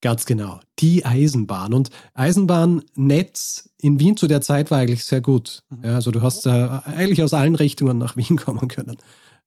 [0.00, 0.60] Ganz genau.
[0.80, 1.72] Die Eisenbahn.
[1.72, 5.62] Und Eisenbahnnetz in Wien zu der Zeit war eigentlich sehr gut.
[5.70, 5.84] Mhm.
[5.84, 8.96] Ja, also du hast äh, eigentlich aus allen Richtungen nach Wien kommen können.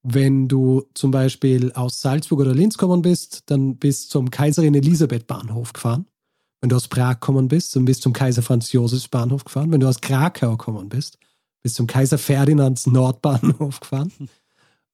[0.01, 5.27] Wenn du zum Beispiel aus Salzburg oder Linz kommen bist, dann bist zum Kaiserin Elisabeth
[5.27, 6.05] Bahnhof gefahren.
[6.61, 9.71] Wenn du aus Prag kommen bist, dann bist zum Kaiser Franz Josefs Bahnhof gefahren.
[9.71, 11.17] Wenn du aus Krakau kommen bist,
[11.63, 14.11] bist zum Kaiser Ferdinands Nordbahnhof gefahren.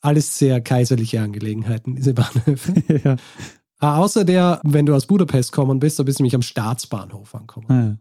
[0.01, 2.73] Alles sehr kaiserliche Angelegenheiten, diese Bahnhöfe.
[3.03, 3.15] ja.
[3.79, 7.33] Ah, außer der, wenn du aus Budapest kommen bist, da bist du nämlich am Staatsbahnhof
[7.33, 7.67] angekommen.
[7.69, 7.97] Ah, ja.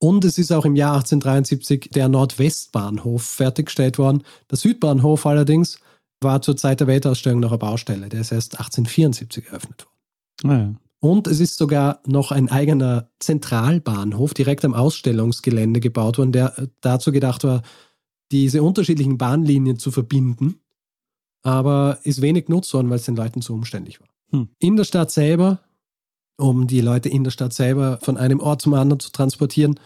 [0.00, 4.22] Und es ist auch im Jahr 1873 der Nordwestbahnhof fertiggestellt worden.
[4.50, 5.80] Der Südbahnhof allerdings
[6.20, 8.08] war zur Zeit der Weltausstellung noch eine Baustelle.
[8.08, 10.50] Der ist erst 1874 eröffnet worden.
[10.50, 10.74] Ah, ja.
[11.00, 16.66] Und es ist sogar noch ein eigener Zentralbahnhof direkt am Ausstellungsgelände gebaut worden, der äh,
[16.80, 17.62] dazu gedacht war,
[18.30, 20.60] diese unterschiedlichen Bahnlinien zu verbinden.
[21.42, 24.08] Aber ist wenig genutzt worden, weil es den Leuten zu umständlich war.
[24.30, 24.48] Hm.
[24.58, 25.60] In der Stadt selber,
[26.36, 29.78] um die Leute in der Stadt selber von einem Ort zum anderen zu transportieren,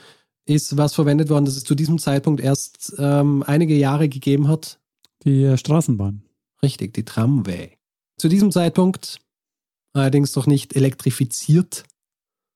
[0.44, 4.80] ist was verwendet worden, das es zu diesem Zeitpunkt erst ähm, einige Jahre gegeben hat.
[5.24, 6.22] Die äh, Straßenbahn.
[6.62, 7.76] Richtig, die Tramway.
[8.18, 9.20] Zu diesem Zeitpunkt
[9.92, 11.84] allerdings noch nicht elektrifiziert,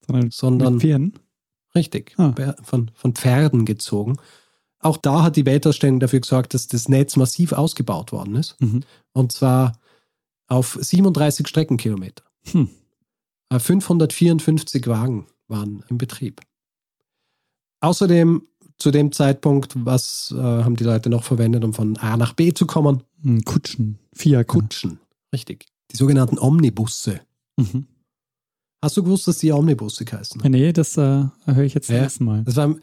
[0.06, 1.12] Sondern, sondern
[1.74, 2.34] richtig Ah.
[2.62, 4.16] Von, von Pferden gezogen.
[4.86, 8.54] Auch da hat die Weltausstellung dafür gesorgt, dass das Netz massiv ausgebaut worden ist.
[8.60, 8.84] Mhm.
[9.12, 9.72] Und zwar
[10.46, 12.22] auf 37 Streckenkilometer.
[12.52, 12.70] Hm.
[13.48, 16.40] Äh, 554 Wagen waren im Betrieb.
[17.80, 18.42] Außerdem
[18.78, 22.52] zu dem Zeitpunkt, was äh, haben die Leute noch verwendet, um von A nach B
[22.54, 23.02] zu kommen?
[23.22, 23.98] Hm, Kutschen.
[24.12, 24.44] Fiaker.
[24.44, 25.00] Kutschen.
[25.32, 25.66] Richtig.
[25.90, 27.22] Die sogenannten Omnibusse.
[27.56, 27.86] Mhm.
[28.84, 30.40] Hast du gewusst, dass die Omnibusse heißen?
[30.48, 32.02] Nee, das äh, höre ich jetzt zum Ja.
[32.02, 32.44] ersten Mal.
[32.44, 32.76] Das war,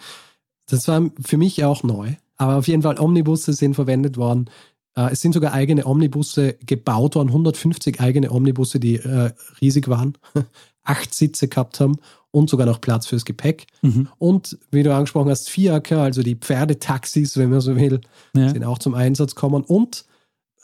[0.67, 2.13] das war für mich auch neu.
[2.37, 4.49] Aber auf jeden Fall, Omnibusse sind verwendet worden.
[4.95, 10.17] Äh, Es sind sogar eigene Omnibusse gebaut worden, 150 eigene Omnibusse, die äh, riesig waren,
[10.83, 11.97] acht Sitze gehabt haben
[12.31, 13.67] und sogar noch Platz fürs Gepäck.
[13.81, 14.07] Mhm.
[14.17, 18.01] Und wie du angesprochen hast, Fiaker, also die Pferdetaxis, wenn man so will,
[18.35, 18.49] Ja.
[18.49, 19.63] sind auch zum Einsatz kommen.
[19.63, 20.05] Und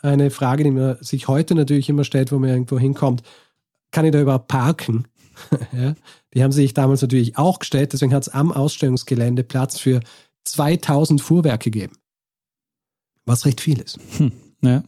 [0.01, 3.21] eine Frage, die man sich heute natürlich immer stellt, wo man irgendwo hinkommt,
[3.91, 5.05] kann ich da überhaupt parken?
[5.71, 5.93] ja,
[6.33, 9.99] die haben sich damals natürlich auch gestellt, deswegen hat es am Ausstellungsgelände Platz für
[10.45, 11.97] 2000 Fuhrwerke gegeben.
[13.25, 13.99] Was recht viel ist.
[14.17, 14.31] Hm.
[14.61, 14.83] Ja.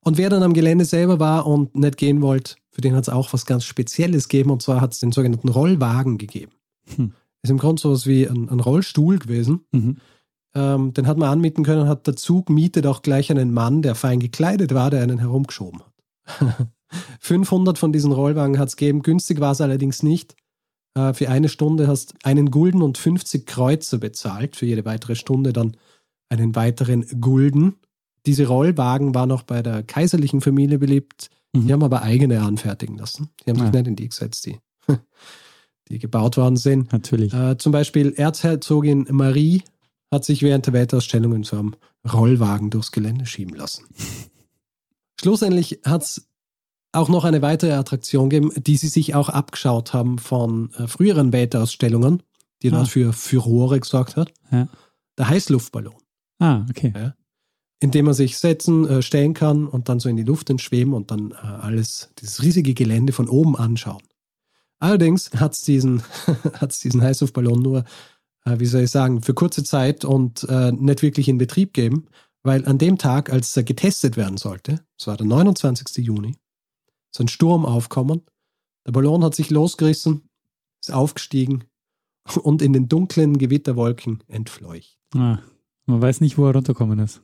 [0.00, 3.08] Und wer dann am Gelände selber war und nicht gehen wollte, für den hat es
[3.08, 4.50] auch was ganz Spezielles gegeben.
[4.50, 6.52] Und zwar hat es den sogenannten Rollwagen gegeben.
[6.96, 7.12] Hm.
[7.42, 9.64] Ist im Grunde sowas wie ein, ein Rollstuhl gewesen.
[9.72, 9.96] Mhm.
[10.54, 13.94] Ähm, den hat man anmieten können, hat der Zug mietet auch gleich einen Mann, der
[13.94, 16.68] fein gekleidet war, der einen herumgeschoben hat.
[17.20, 19.02] 500 von diesen Rollwagen hat es gegeben.
[19.02, 20.34] Günstig war es allerdings nicht.
[20.94, 24.56] Äh, für eine Stunde hast einen Gulden und 50 Kreuzer bezahlt.
[24.56, 25.76] Für jede weitere Stunde dann
[26.28, 27.76] einen weiteren Gulden.
[28.26, 31.28] Diese Rollwagen waren auch bei der kaiserlichen Familie beliebt.
[31.52, 31.66] Mhm.
[31.66, 33.30] Die haben aber eigene anfertigen lassen.
[33.44, 33.70] Die haben sich Ah.
[33.72, 34.58] nicht in die gesetzt, die,
[35.88, 36.92] die gebaut worden sind.
[36.92, 37.34] Natürlich.
[37.34, 39.62] Äh, zum Beispiel Erzherzogin Marie
[40.10, 41.74] hat sich während der Weltausstellung in so einem
[42.10, 43.84] Rollwagen durchs Gelände schieben lassen.
[45.20, 46.28] Schlussendlich hat es
[46.92, 51.32] auch noch eine weitere Attraktion gegeben, die sie sich auch abgeschaut haben von äh, früheren
[51.32, 52.22] Weltausstellungen,
[52.62, 52.76] die Ah.
[52.76, 54.32] dort für Furore gesorgt hat.
[54.50, 54.68] Ja.
[55.18, 55.94] Der Heißluftballon,
[56.38, 57.12] Ah, okay.
[57.80, 60.92] in dem man sich setzen, äh, stellen kann und dann so in die Luft entschweben
[60.92, 64.02] und dann äh, alles, dieses riesige Gelände von oben anschauen.
[64.78, 66.02] Allerdings hat es diesen,
[66.54, 67.84] hat's diesen Heißluftballon nur,
[68.44, 70.46] äh, wie soll ich sagen, für kurze Zeit und
[70.80, 72.06] nicht wirklich in Betrieb geben,
[72.42, 76.04] weil an dem Tag, als er getestet werden sollte, das war der 29.
[76.04, 76.36] Juni,
[77.12, 78.22] ist ein Sturm aufkommen.
[78.86, 80.28] Der Ballon hat sich losgerissen,
[80.80, 81.64] ist aufgestiegen
[82.42, 84.98] und in den dunklen Gewitterwolken entfleucht.
[85.14, 85.38] Ah,
[85.86, 87.22] man weiß nicht, wo er runtergekommen ist.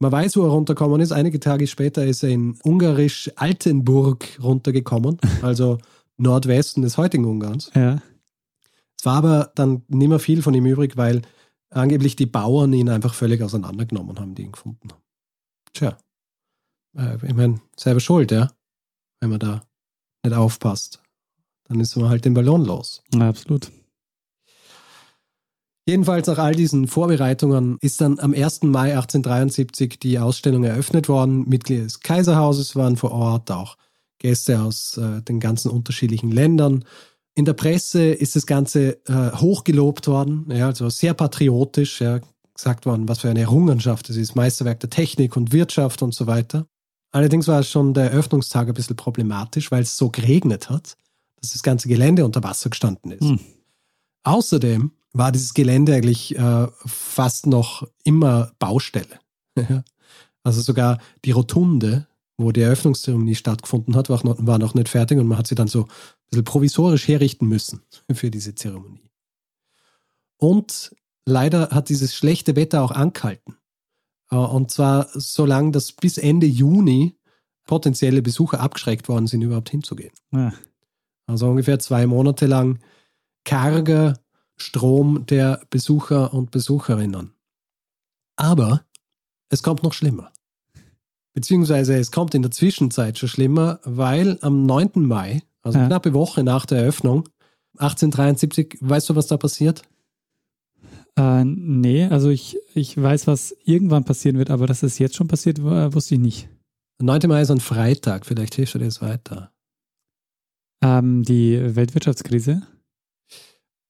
[0.00, 1.10] Man weiß, wo er runtergekommen ist.
[1.10, 5.78] Einige Tage später ist er in ungarisch Altenburg runtergekommen, also
[6.16, 7.70] Nordwesten des heutigen Ungarns.
[7.74, 8.00] Ja.
[8.96, 11.22] Es war aber dann nicht mehr viel von ihm übrig, weil
[11.70, 15.02] angeblich die Bauern ihn einfach völlig auseinandergenommen haben, die ihn gefunden haben.
[15.72, 15.98] Tja,
[16.96, 18.50] äh, ich meine, selber schuld, ja,
[19.20, 19.62] wenn man da
[20.24, 21.02] nicht aufpasst.
[21.64, 23.02] Dann ist man halt den Ballon los.
[23.14, 23.70] ja, absolut.
[25.88, 28.64] Jedenfalls nach all diesen Vorbereitungen ist dann am 1.
[28.64, 31.48] Mai 1873 die Ausstellung eröffnet worden.
[31.48, 33.78] Mitglieder des Kaiserhauses waren vor Ort, auch
[34.18, 36.84] Gäste aus äh, den ganzen unterschiedlichen Ländern.
[37.34, 42.20] In der Presse ist das Ganze äh, hochgelobt worden, ja, also sehr patriotisch, ja,
[42.54, 46.26] gesagt worden, was für eine Errungenschaft es ist, Meisterwerk der Technik und Wirtschaft und so
[46.26, 46.66] weiter.
[47.10, 50.96] Allerdings war es schon der Eröffnungstag ein bisschen problematisch, weil es so geregnet hat,
[51.40, 53.22] dass das ganze Gelände unter Wasser gestanden ist.
[53.22, 53.40] Hm.
[54.24, 59.18] Außerdem war dieses Gelände eigentlich äh, fast noch immer Baustelle.
[60.42, 65.18] also sogar die Rotunde, wo die Eröffnungszeremonie stattgefunden hat, war noch, war noch nicht fertig
[65.18, 65.88] und man hat sie dann so ein
[66.30, 69.10] bisschen provisorisch herrichten müssen für diese Zeremonie.
[70.36, 70.94] Und
[71.24, 73.56] leider hat dieses schlechte Wetter auch angehalten.
[74.30, 77.16] Äh, und zwar so lange, dass bis Ende Juni
[77.66, 80.12] potenzielle Besucher abgeschreckt worden sind, überhaupt hinzugehen.
[80.32, 80.52] Ja.
[81.26, 82.78] Also ungefähr zwei Monate lang
[83.44, 84.18] karger
[84.56, 87.34] Strom der Besucher und Besucherinnen.
[88.36, 88.84] Aber
[89.50, 90.32] es kommt noch schlimmer.
[91.34, 94.90] Beziehungsweise es kommt in der Zwischenzeit schon schlimmer, weil am 9.
[95.06, 95.86] Mai, also ja.
[95.86, 97.28] knappe Woche nach der Eröffnung,
[97.76, 99.82] 1873, weißt du, was da passiert?
[101.16, 105.28] Äh, nee, also ich, ich weiß, was irgendwann passieren wird, aber dass es jetzt schon
[105.28, 106.48] passiert, wusste ich nicht.
[107.00, 107.20] 9.
[107.26, 109.52] Mai ist ein Freitag, vielleicht hilfst du dir das weiter.
[110.82, 112.62] Ähm, die Weltwirtschaftskrise?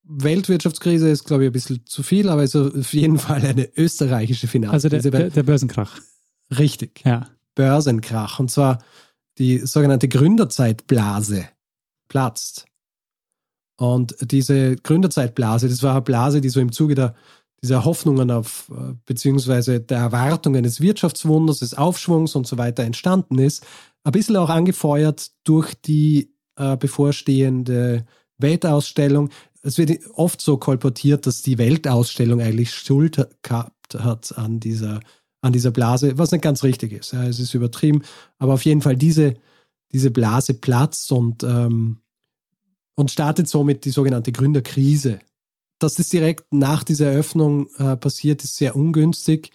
[0.04, 3.68] Weltwirtschaftskrise ist, glaube ich, ein bisschen zu viel, aber es ist auf jeden Fall eine
[3.76, 4.96] österreichische Finanzkrise.
[4.96, 6.00] Also der, der, der Börsenkrach.
[6.59, 7.02] Richtig.
[7.04, 7.28] Ja.
[7.54, 8.40] Börsenkrach.
[8.40, 8.83] Und zwar
[9.37, 11.48] die sogenannte Gründerzeitblase
[12.09, 12.66] platzt.
[13.78, 17.14] Und diese Gründerzeitblase, das war eine Blase, die so im Zuge der,
[17.62, 23.38] dieser Hoffnungen auf, äh, beziehungsweise der Erwartungen des Wirtschaftswunders, des Aufschwungs und so weiter entstanden
[23.38, 23.64] ist.
[24.02, 28.04] Ein bisschen auch angefeuert durch die äh, bevorstehende
[28.38, 29.30] Weltausstellung.
[29.62, 35.00] Es wird oft so kolportiert, dass die Weltausstellung eigentlich Schuld gehabt hat an dieser,
[35.40, 37.12] an dieser Blase, was nicht ganz richtig ist.
[37.12, 38.02] Ja, es ist übertrieben,
[38.38, 39.34] aber auf jeden Fall diese,
[39.92, 41.98] diese Blase platzt und, ähm,
[42.98, 45.20] und startet somit die sogenannte Gründerkrise.
[45.78, 49.52] Dass das direkt nach dieser Eröffnung äh, passiert, ist sehr ungünstig.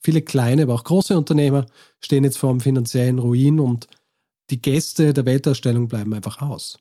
[0.00, 1.66] Viele kleine, aber auch große Unternehmer
[2.00, 3.88] stehen jetzt vor einem finanziellen Ruin und
[4.50, 6.78] die Gäste der Weltausstellung bleiben einfach aus.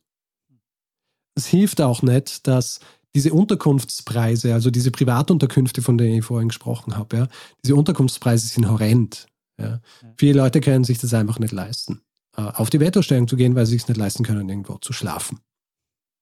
[1.34, 2.80] Es hilft auch nicht, dass
[3.16, 7.28] diese Unterkunftspreise, also diese Privatunterkünfte, von denen ich vorhin gesprochen habe, ja,
[7.64, 9.26] diese Unterkunftspreise sind horrend.
[9.60, 9.82] Ja.
[10.16, 12.02] Viele Leute können sich das einfach nicht leisten,
[12.36, 15.40] äh, auf die Weltausstellung zu gehen, weil sie es nicht leisten können, irgendwo zu schlafen.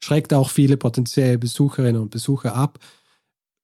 [0.04, 2.80] Schreckt auch viele potenzielle Besucherinnen und Besucher ab.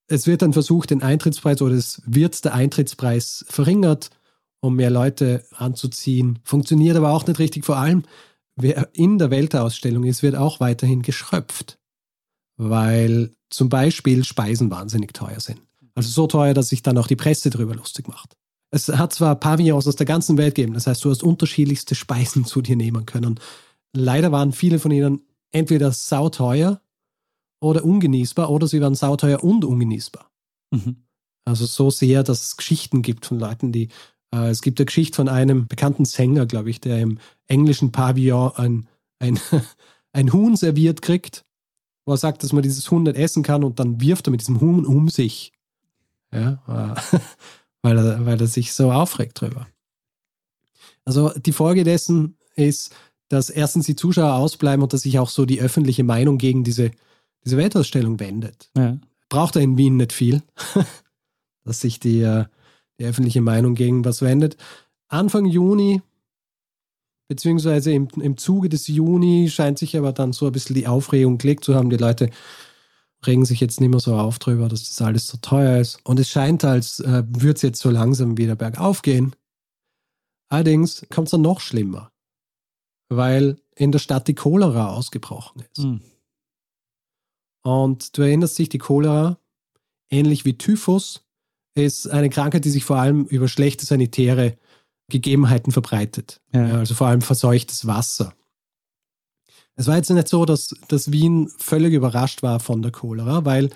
[0.07, 4.09] Es wird dann versucht, den Eintrittspreis oder es wird der Eintrittspreis verringert
[4.61, 6.39] um mehr Leute anzuziehen.
[6.43, 7.65] Funktioniert aber auch nicht richtig.
[7.65, 8.03] Vor allem,
[8.55, 11.79] wer in der Weltausstellung ist, wird auch weiterhin geschröpft,
[12.57, 15.61] weil zum Beispiel Speisen wahnsinnig teuer sind.
[15.95, 18.37] Also so teuer, dass sich dann auch die Presse darüber lustig macht.
[18.69, 22.45] Es hat zwar Pavillons aus der ganzen Welt gegeben, das heißt, du hast unterschiedlichste Speisen
[22.45, 23.37] zu dir nehmen können.
[23.93, 26.81] Leider waren viele von ihnen entweder sauteuer
[27.61, 30.29] oder ungenießbar oder sie waren sauteuer und ungenießbar.
[30.71, 31.03] Mhm.
[31.45, 33.89] Also so sehr, dass es Geschichten gibt von Leuten, die
[34.33, 38.51] äh, es gibt eine Geschichte von einem bekannten Sänger, glaube ich, der im englischen Pavillon
[38.55, 38.87] ein,
[39.19, 39.39] ein,
[40.13, 41.45] ein Huhn serviert kriegt,
[42.05, 44.41] wo er sagt, dass man dieses Huhn nicht essen kann und dann wirft er mit
[44.41, 45.53] diesem Huhn um sich.
[46.33, 47.17] Ja, äh,
[47.81, 49.67] weil er, weil er sich so aufregt drüber.
[51.03, 52.93] Also die Folge dessen ist,
[53.31, 56.91] dass erstens die Zuschauer ausbleiben und dass sich auch so die öffentliche Meinung gegen diese,
[57.45, 58.69] diese Weltausstellung wendet.
[58.75, 58.97] Ja.
[59.29, 60.43] Braucht er in Wien nicht viel,
[61.63, 62.45] dass sich die, äh,
[62.99, 64.57] die öffentliche Meinung gegen was wendet.
[65.07, 66.01] Anfang Juni,
[67.29, 71.37] beziehungsweise im, im Zuge des Juni, scheint sich aber dann so ein bisschen die Aufregung
[71.37, 71.89] gelegt zu haben.
[71.89, 72.29] Die Leute
[73.25, 75.99] regen sich jetzt nicht mehr so auf drüber, dass das alles so teuer ist.
[76.03, 79.37] Und es scheint, als äh, würde es jetzt so langsam wieder bergauf gehen.
[80.49, 82.11] Allerdings kommt es dann noch schlimmer,
[83.15, 85.83] weil in der Stadt die Cholera ausgebrochen ist.
[85.83, 86.01] Mhm.
[87.63, 89.37] Und du erinnerst dich, die Cholera,
[90.09, 91.23] ähnlich wie Typhus,
[91.75, 94.57] ist eine Krankheit, die sich vor allem über schlechte sanitäre
[95.09, 96.41] Gegebenheiten verbreitet.
[96.53, 96.67] Ja.
[96.67, 98.33] Ja, also vor allem verseuchtes Wasser.
[99.75, 103.69] Es war jetzt nicht so, dass, dass Wien völlig überrascht war von der Cholera, weil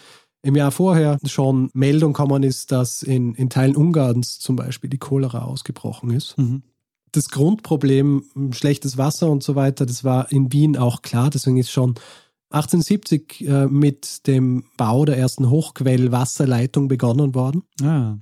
[0.43, 4.99] im Jahr vorher schon Meldung gekommen ist, dass in, in Teilen Ungarns zum Beispiel die
[4.99, 6.37] Cholera ausgebrochen ist.
[6.37, 6.63] Mhm.
[7.15, 11.29] Das Grundproblem, schlechtes Wasser und so weiter, das war in Wien auch klar.
[11.29, 11.95] Deswegen ist schon
[12.49, 17.63] 1870 äh, mit dem Bau der ersten Hochquellwasserleitung begonnen worden.
[17.81, 18.17] Ah.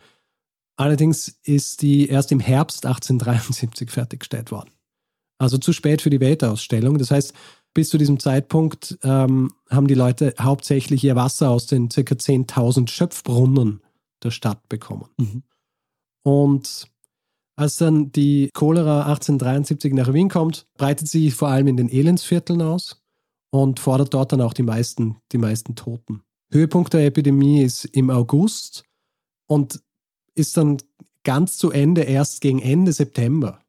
[0.76, 4.70] Allerdings ist die erst im Herbst 1873 fertiggestellt worden.
[5.40, 7.00] Also zu spät für die Weltausstellung.
[7.00, 7.34] Das heißt,
[7.74, 12.02] bis zu diesem Zeitpunkt ähm, haben die Leute hauptsächlich ihr Wasser aus den ca.
[12.02, 13.82] 10.000 Schöpfbrunnen
[14.24, 15.10] der Stadt bekommen.
[15.18, 15.44] Mhm.
[16.24, 16.88] Und
[17.56, 22.62] als dann die Cholera 1873 nach Wien kommt, breitet sie vor allem in den Elendsvierteln
[22.62, 23.02] aus
[23.52, 26.24] und fordert dort dann auch die meisten, die meisten Toten.
[26.52, 28.84] Höhepunkt der Epidemie ist im August
[29.48, 29.82] und
[30.36, 30.78] ist dann
[31.24, 33.60] ganz zu Ende erst gegen Ende September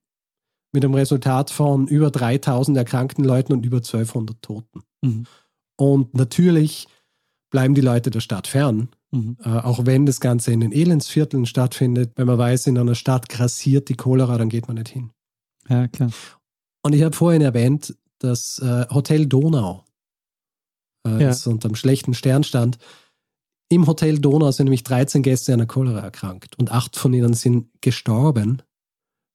[0.72, 4.82] mit einem Resultat von über 3000 erkrankten Leuten und über 1200 Toten.
[5.02, 5.26] Mhm.
[5.76, 6.88] Und natürlich
[7.50, 8.88] bleiben die Leute der Stadt fern.
[9.14, 9.36] Mhm.
[9.44, 13.28] Äh, auch wenn das Ganze in den Elendsvierteln stattfindet, wenn man weiß, in einer Stadt
[13.28, 15.10] grassiert die Cholera, dann geht man nicht hin.
[15.68, 16.10] Ja, klar.
[16.82, 19.84] Und ich habe vorhin erwähnt, das äh, Hotel Donau,
[21.06, 21.18] äh, Ja.
[21.28, 22.78] das unter einem schlechten Stern stand.
[23.70, 27.34] Im Hotel Donau sind nämlich 13 Gäste an der Cholera erkrankt und acht von ihnen
[27.34, 28.62] sind gestorben,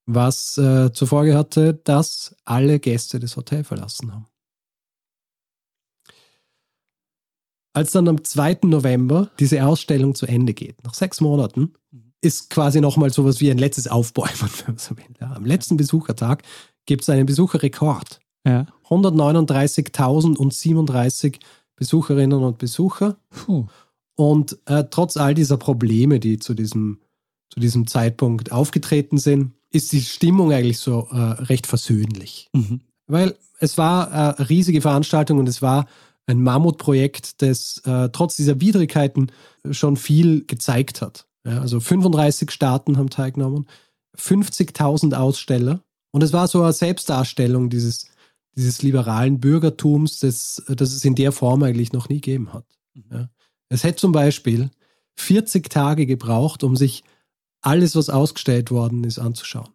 [0.06, 4.28] was äh, zur Folge hatte, dass alle Gäste das Hotel verlassen haben.
[7.80, 8.60] Als dann am 2.
[8.64, 11.72] November diese Ausstellung zu Ende geht, nach sechs Monaten,
[12.20, 14.34] ist quasi nochmal sowas wie ein letztes Aufbäumen,
[14.66, 15.06] wenn man so will.
[15.22, 16.44] Ja, am letzten Besuchertag
[16.86, 18.20] gibt es einen Besucherrekord.
[18.46, 18.66] Ja.
[18.90, 21.40] 139.037
[21.78, 23.16] Besucherinnen und Besucher.
[23.30, 23.68] Puh.
[24.18, 27.00] Und äh, trotz all dieser Probleme, die zu diesem,
[27.50, 32.50] zu diesem Zeitpunkt aufgetreten sind, ist die Stimmung eigentlich so äh, recht versöhnlich.
[32.52, 32.82] Mhm.
[33.08, 35.86] Weil es war äh, eine riesige Veranstaltung und es war
[36.30, 39.32] ein Mammutprojekt, das äh, trotz dieser Widrigkeiten
[39.72, 41.28] schon viel gezeigt hat.
[41.46, 43.68] Ja, also 35 Staaten haben teilgenommen,
[44.16, 45.84] 50.000 Aussteller.
[46.12, 48.08] Und es war so eine Selbstdarstellung dieses,
[48.56, 52.66] dieses liberalen Bürgertums, das, das es in der Form eigentlich noch nie gegeben hat.
[53.12, 53.30] Ja.
[53.70, 54.70] Es hätte zum Beispiel
[55.16, 57.04] 40 Tage gebraucht, um sich
[57.62, 59.70] alles, was ausgestellt worden ist, anzuschauen.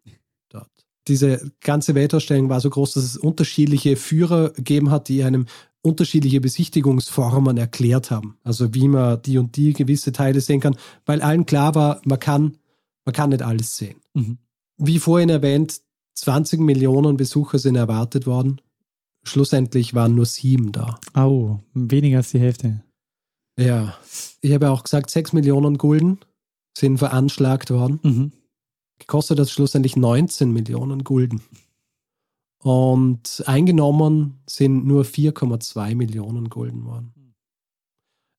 [1.08, 5.46] Diese ganze Weltausstellung war so groß, dass es unterschiedliche Führer gegeben hat, die einem
[5.82, 8.38] unterschiedliche Besichtigungsformen erklärt haben.
[8.42, 12.18] Also wie man die und die gewisse Teile sehen kann, weil allen klar war, man
[12.18, 12.56] kann,
[13.04, 14.00] man kann nicht alles sehen.
[14.14, 14.38] Mhm.
[14.78, 15.82] Wie vorhin erwähnt,
[16.14, 18.60] 20 Millionen Besucher sind erwartet worden.
[19.24, 20.98] Schlussendlich waren nur sieben da.
[21.12, 22.82] Au, weniger als die Hälfte.
[23.58, 23.96] Ja,
[24.40, 26.18] ich habe ja auch gesagt, 6 Millionen Gulden
[26.76, 28.00] sind veranschlagt worden.
[28.02, 28.32] Mhm.
[28.98, 31.42] Gekostet hat schlussendlich 19 Millionen Gulden.
[32.58, 37.34] Und eingenommen sind nur 4,2 Millionen Gulden worden.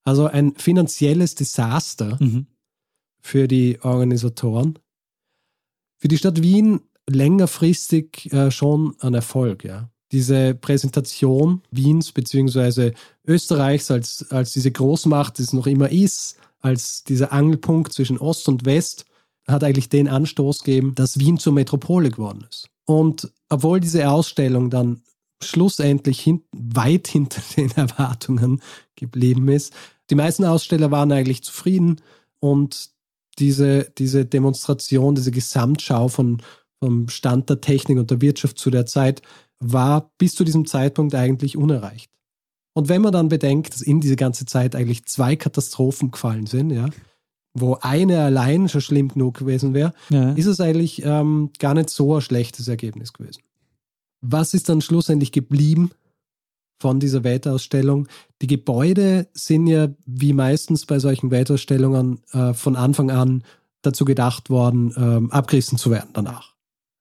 [0.03, 2.47] Also ein finanzielles Desaster Mhm.
[3.22, 4.80] für die Organisatoren.
[5.97, 9.89] Für die Stadt Wien längerfristig äh, schon ein Erfolg, ja.
[10.12, 12.93] Diese Präsentation Wiens bzw.
[13.26, 18.47] Österreichs als, als diese Großmacht, die es noch immer ist, als dieser Angelpunkt zwischen Ost
[18.47, 19.06] und West,
[19.48, 22.70] hat eigentlich den Anstoß gegeben, dass Wien zur Metropole geworden ist.
[22.86, 25.02] Und obwohl diese Ausstellung dann
[25.43, 28.62] schlussendlich hin, weit hinter den Erwartungen
[28.96, 29.74] geblieben ist,
[30.10, 32.02] die meisten Aussteller waren eigentlich zufrieden
[32.39, 32.91] und
[33.39, 36.41] diese, diese Demonstration, diese Gesamtschau von,
[36.80, 39.22] vom Stand der Technik und der Wirtschaft zu der Zeit
[39.60, 42.12] war bis zu diesem Zeitpunkt eigentlich unerreicht.
[42.74, 46.72] Und wenn man dann bedenkt, dass in diese ganze Zeit eigentlich zwei Katastrophen gefallen sind,
[46.72, 46.89] ja,
[47.58, 50.34] wo eine allein schon schlimm genug gewesen wäre, Ja.
[50.34, 53.41] ist es eigentlich ähm, gar nicht so ein schlechtes Ergebnis gewesen.
[54.22, 55.91] Was ist dann schlussendlich geblieben
[56.80, 58.08] von dieser Weltausstellung?
[58.41, 63.43] Die Gebäude sind ja wie meistens bei solchen Weltausstellungen äh, von Anfang an
[63.82, 66.56] dazu gedacht worden, ähm, abgerissen zu werden danach.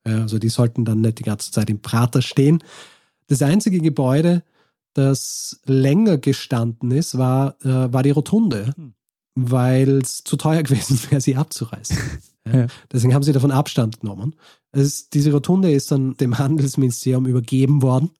[0.06, 2.62] Ja, also die sollten dann nicht die ganze Zeit im Prater stehen.
[3.26, 4.42] Das einzige Gebäude,
[4.92, 8.94] das länger gestanden ist, war, äh, war die Rotunde, Hm.
[9.34, 11.98] Weil es zu teuer gewesen wäre, sie abzureißen.
[12.46, 12.66] Ja.
[12.92, 14.36] Deswegen haben sie davon Abstand genommen.
[14.70, 18.10] Es diese Rotunde ist dann dem Handelsministerium übergeben worden,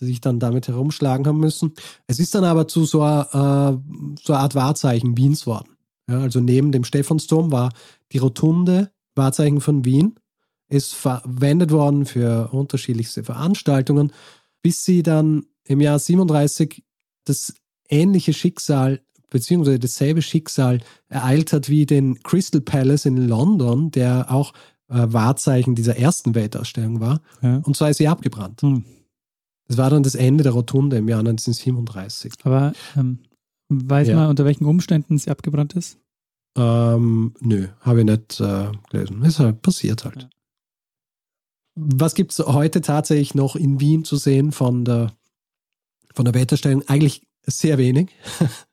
[0.00, 1.74] die sich dann damit herumschlagen haben müssen.
[2.08, 3.80] Es ist dann aber zu so einer,
[4.20, 5.76] so Art Wahrzeichen Wiens worden.
[6.10, 7.72] Ja, also neben dem Stephansdom war
[8.10, 10.16] die Rotunde Wahrzeichen von Wien,
[10.68, 14.12] ist verwendet worden für unterschiedlichste Veranstaltungen,
[14.62, 16.82] bis sie dann im Jahr 37
[17.24, 17.54] das
[17.88, 19.00] ähnliche Schicksal
[19.30, 24.52] beziehungsweise dasselbe Schicksal ereilt hat wie den Crystal Palace in London, der auch
[24.88, 27.20] äh, Wahrzeichen dieser ersten Weltausstellung war.
[27.42, 27.58] Ja.
[27.58, 28.60] Und zwar ist sie abgebrannt.
[28.62, 28.84] Hm.
[29.68, 32.32] Das war dann das Ende der Rotunde im Jahr 1937.
[32.42, 33.20] Aber ähm,
[33.68, 34.16] weiß Ja.
[34.16, 35.98] man, unter welchen Umständen sie abgebrannt ist?
[36.58, 39.22] Ähm, nö, habe ich nicht äh, gelesen.
[39.22, 40.22] Ist halt passiert halt.
[40.22, 40.28] Ja.
[41.76, 45.12] Was gibt es heute tatsächlich noch in Wien zu sehen von der,
[46.12, 46.82] von der Weltausstellung?
[46.88, 48.10] Eigentlich sehr wenig.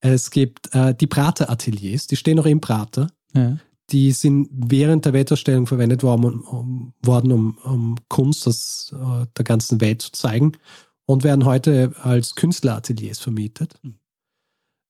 [0.00, 3.08] Es gibt äh, die Prater-Ateliers, die stehen noch im Prater.
[3.34, 3.58] Ja.
[3.90, 9.44] Die sind während der Weltausstellung verwendet worden, um, um, um, um Kunst aus äh, der
[9.44, 10.52] ganzen Welt zu zeigen
[11.06, 13.78] und werden heute als Künstlerateliers vermietet.
[13.82, 13.98] Mhm.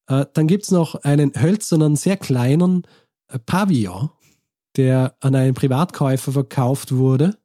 [0.07, 2.83] Äh, dann gibt es noch einen hölzernen, sehr kleinen
[3.29, 4.11] äh, Pavillon,
[4.77, 7.37] der an einen Privatkäufer verkauft wurde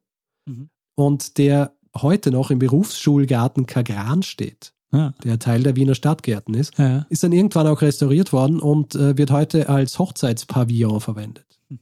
[0.48, 0.70] Mhm.
[0.94, 4.74] und der heute noch im Berufsschulgarten Kagran steht,
[5.24, 7.06] Der Teil der Wiener Stadtgärten ist ja.
[7.08, 11.46] ist dann irgendwann auch restauriert worden und äh, wird heute als Hochzeitspavillon verwendet.
[11.68, 11.78] Hm.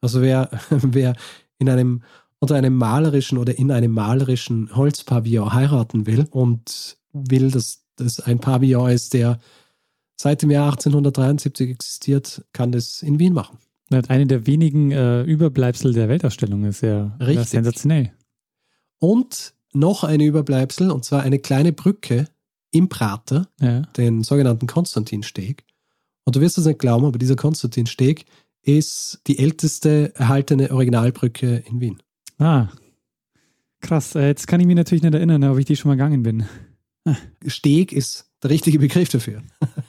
[0.00, 1.14] Also wer, wer
[1.58, 2.02] in einem
[2.38, 8.38] unter einem malerischen oder in einem malerischen Holzpavillon heiraten will und will, dass das ein
[8.38, 9.38] Pavillon ist, der
[10.16, 13.58] seit dem Jahr 1873 existiert, kann das in Wien machen.
[14.08, 17.48] Eine der wenigen äh, Überbleibsel der Weltausstellung ist ja Richtig.
[17.48, 18.12] sensationell.
[18.98, 22.26] Und noch ein Überbleibsel, und zwar eine kleine Brücke
[22.76, 23.82] im Prater, Ja.
[23.96, 25.64] den sogenannten Konstantinsteg.
[26.24, 28.24] Und du wirst es nicht glauben, aber dieser Konstantinsteg
[28.62, 32.02] ist die älteste erhaltene Originalbrücke in Wien.
[32.38, 32.68] Ah,
[33.80, 34.14] krass.
[34.16, 36.46] Äh, jetzt kann ich mich natürlich nicht erinnern, ob ich die schon mal gegangen bin.
[37.46, 39.42] Steg ist der richtige Begriff dafür.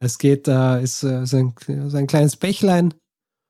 [0.00, 2.92] Es geht, äh, ist, äh, ist, ein, ist ein kleines Bächlein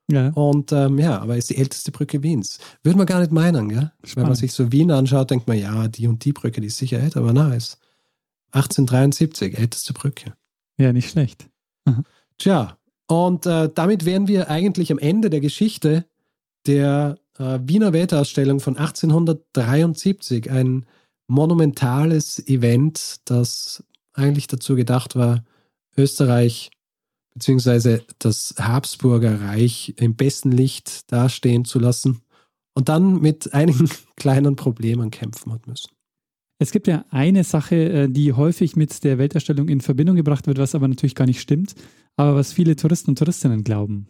[0.09, 0.28] Ja.
[0.35, 2.61] und ähm, ja, aber ist die älteste Brücke Wiens.
[2.85, 3.78] Würde man gar nicht meinen, gell?
[3.78, 4.37] Wenn man Spannend.
[4.37, 7.20] sich so Wien anschaut, denkt man, ja, die und die Brücke, die ist sicher älter,
[7.20, 7.78] aber na, ist
[8.55, 10.34] 1873, älteste Brücke.
[10.78, 11.48] Ja, nicht schlecht.
[12.38, 12.76] Tja,
[13.07, 16.07] und äh, damit wären wir eigentlich am Ende der Geschichte
[16.66, 20.50] der äh, Wiener Weltausstellung von 1873.
[20.50, 20.86] Ein
[21.26, 25.44] monumentales Event, das eigentlich dazu gedacht war,
[25.96, 26.70] Österreich
[27.34, 28.00] bzw.
[28.18, 32.22] das Habsburger Reich im besten Licht dastehen zu lassen
[32.74, 35.90] und dann mit einigen kleinen Problemen kämpfen hat müssen.
[36.59, 40.59] Es gibt ja eine Sache, äh, die häufig mit der Weltausstellung in Verbindung gebracht wird,
[40.59, 41.74] was aber natürlich gar nicht stimmt,
[42.16, 44.07] aber was viele Touristen und Touristinnen glauben.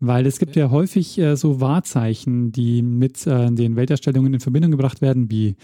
[0.00, 4.70] Weil es gibt ja häufig äh, so Wahrzeichen, die mit äh, den Weltausstellungen in Verbindung
[4.70, 5.56] gebracht werden, wie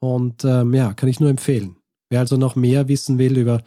[0.00, 1.76] und ähm, ja, kann ich nur empfehlen.
[2.08, 3.62] Wer also noch mehr wissen will über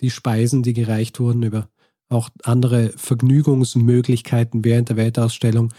[0.00, 1.68] die Speisen, die gereicht wurden, über
[2.08, 5.72] auch andere Vergnügungsmöglichkeiten während der Weltausstellung,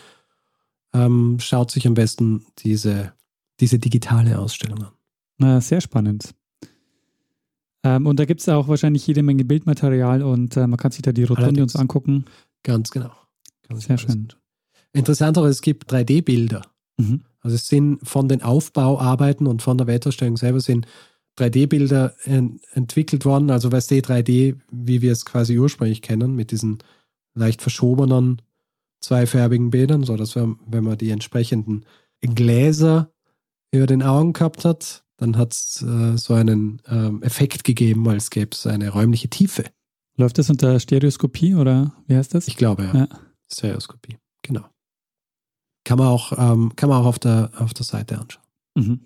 [0.94, 3.14] ähm, schaut sich am besten diese,
[3.60, 4.95] diese digitale Ausstellung an.
[5.38, 6.34] Na, sehr spannend.
[7.84, 11.04] Ähm, und da gibt es auch wahrscheinlich jede Menge Bildmaterial und äh, man kann sich
[11.04, 11.76] da die Rotunde Allerdings.
[11.76, 12.26] uns angucken.
[12.64, 13.12] Ganz genau.
[13.72, 14.28] Sich Sehr alles schön.
[14.94, 16.64] Interessant auch, es gibt 3D-Bilder.
[16.98, 17.22] Mhm.
[17.42, 20.88] Also es sind von den Aufbauarbeiten und von der Weltausstellung selber sind
[21.38, 23.52] 3D-Bilder en entwickelt worden.
[23.52, 26.80] Also weißt du, 3D, wie wir es quasi ursprünglich kennen, mit diesen
[27.36, 28.42] leicht verschobenen
[29.02, 31.86] zweifärbigen Bildern, so dass wir, wenn man die entsprechenden
[32.22, 33.12] Gläser
[33.72, 38.30] über den Augen gehabt hat, dann hat es äh, so einen ähm, Effekt gegeben, als
[38.30, 39.66] gäbe es eine räumliche Tiefe.
[40.18, 42.48] Läuft das unter Stereoskopie oder wie heißt das?
[42.48, 42.96] Ich glaube, ja.
[42.96, 43.08] Ja.
[43.52, 44.66] Stereoskopie, genau.
[45.84, 48.44] Kann man auch, ähm, kann man auch auf der, auf der Seite anschauen.
[48.76, 49.00] Mhm.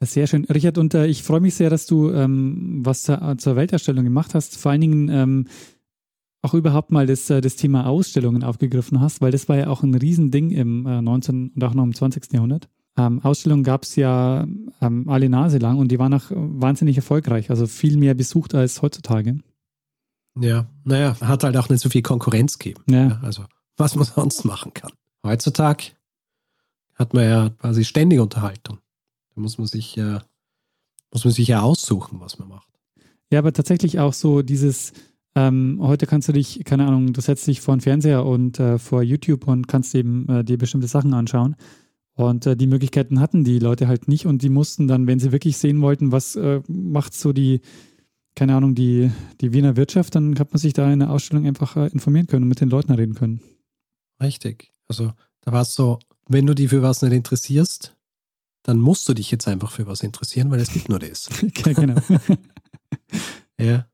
[0.00, 0.44] Sehr schön.
[0.46, 4.34] Richard, und äh, ich freue mich sehr, dass du ähm, was zur, zur Weltausstellung gemacht
[4.34, 4.56] hast.
[4.56, 5.46] Vor allen Dingen ähm,
[6.42, 9.82] auch überhaupt mal das, äh, das Thema Ausstellungen aufgegriffen hast, weil das war ja auch
[9.82, 11.52] ein Riesending im äh, 19.
[11.54, 12.32] und auch noch im 20.
[12.32, 12.68] Jahrhundert.
[12.96, 14.46] Ähm, Ausstellungen gab es ja
[14.80, 18.82] ähm, alle Nase lang und die waren auch wahnsinnig erfolgreich, also viel mehr besucht als
[18.82, 19.38] heutzutage.
[20.40, 22.82] Ja, naja, hat halt auch nicht so viel Konkurrenz gegeben.
[22.88, 23.20] Ja.
[23.22, 23.44] Also,
[23.76, 24.92] was man sonst machen kann.
[25.24, 25.92] Heutzutage
[26.94, 28.78] hat man ja quasi ständig Unterhaltung.
[29.34, 30.22] Da muss man sich ja,
[31.12, 32.68] muss man sich ja aussuchen, was man macht.
[33.30, 34.92] Ja, aber tatsächlich auch so dieses,
[35.34, 38.78] ähm, heute kannst du dich, keine Ahnung, du setzt dich vor den Fernseher und äh,
[38.78, 41.56] vor YouTube und kannst eben äh, dir bestimmte Sachen anschauen.
[42.14, 45.32] Und äh, die Möglichkeiten hatten die Leute halt nicht und die mussten dann, wenn sie
[45.32, 47.60] wirklich sehen wollten, was äh, macht so die,
[48.36, 49.10] keine Ahnung, die,
[49.40, 52.44] die Wiener Wirtschaft, dann hat man sich da in der Ausstellung einfach äh, informieren können
[52.44, 53.40] und mit den Leuten reden können.
[54.22, 54.70] Richtig.
[54.86, 55.98] Also, da war es so,
[56.28, 57.96] wenn du dich für was nicht interessierst,
[58.62, 61.28] dann musst du dich jetzt einfach für was interessieren, weil es gibt nur das.
[61.66, 62.00] Ja, genau.
[63.58, 63.86] Ja.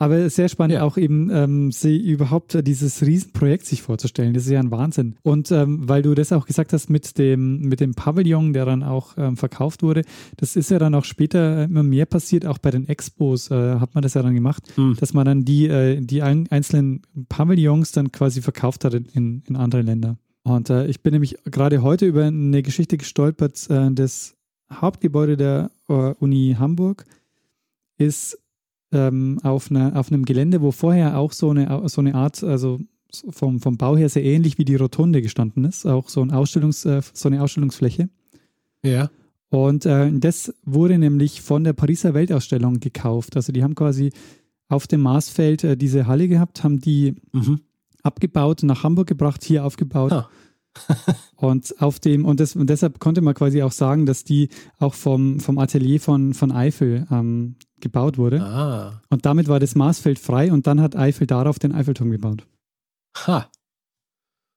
[0.00, 0.82] Aber sehr spannend Ja.
[0.84, 4.32] auch eben, ähm, sie überhaupt äh, dieses Riesenprojekt sich vorzustellen.
[4.32, 5.16] Das ist ja ein Wahnsinn.
[5.22, 8.82] Und ähm, weil du das auch gesagt hast mit dem, mit dem Pavillon, der dann
[8.84, 10.02] auch ähm, verkauft wurde,
[10.36, 13.94] das ist ja dann auch später immer mehr passiert, auch bei den Expos äh, hat
[13.94, 14.96] man das ja dann gemacht, Hm.
[15.00, 19.56] dass man dann die, äh, die ein, einzelnen Pavillons dann quasi verkauft hat in, in
[19.56, 20.16] andere Länder.
[20.44, 24.36] Und äh, ich bin nämlich gerade heute über eine Geschichte gestolpert, äh, das
[24.72, 27.04] Hauptgebäude der äh, Uni Hamburg
[27.96, 28.38] ist
[28.92, 32.78] ähm, auf, einer, auf einem Gelände, wo vorher auch so eine, so eine Art, also
[33.30, 36.84] vom, vom Bau her sehr ähnlich wie die Rotunde gestanden ist, auch so, ein Ausstellungs,
[36.84, 38.08] äh, so eine Ausstellungsfläche.
[38.82, 39.10] Ja.
[39.50, 43.34] Und äh, das wurde nämlich von der Pariser Weltausstellung gekauft.
[43.36, 44.10] Also die haben quasi
[44.68, 47.60] auf dem Marsfeld äh, diese Halle gehabt, haben die Mhm.
[48.02, 50.12] abgebaut, nach Hamburg gebracht, hier aufgebaut.
[50.12, 50.28] Ah.
[51.36, 54.48] Und auf dem, und, das, und deshalb konnte man quasi auch sagen, dass die
[54.78, 58.40] auch vom, vom Atelier von, von Eiffel ähm, gebaut wurde.
[58.42, 59.02] Ah.
[59.10, 62.46] Und damit war das Marsfeld frei und dann hat Eiffel darauf den Eiffelturm gebaut.
[63.26, 63.50] Ha.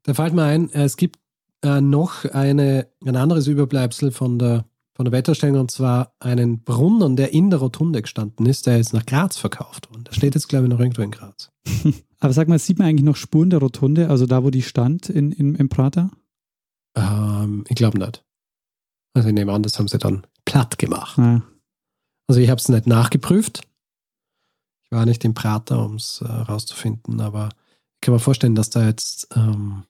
[0.04, 1.20] Da fällt mir ein, es gibt
[1.64, 7.16] äh, noch eine, ein anderes Überbleibsel von der, von der Wetterstellung und zwar einen Brunnen,
[7.16, 10.04] der in der Rotunde gestanden ist, der ist nach Graz verkauft worden.
[10.06, 11.52] Der steht jetzt, glaube ich, noch irgendwo in Graz.
[12.22, 15.10] Aber sag mal, sieht man eigentlich noch Spuren der Rotunde, also da, wo die stand
[15.10, 16.12] in, in, im Prater?
[16.96, 18.24] Ähm, ich glaube nicht.
[19.14, 21.18] Also ich nehme an, das haben sie dann platt gemacht.
[21.18, 21.42] Ja.
[22.28, 23.64] Also ich habe es nicht nachgeprüft.
[24.84, 27.50] Ich war nicht im Prater, um es äh, rauszufinden, aber
[27.96, 29.84] ich kann mir vorstellen, dass da jetzt, ähm,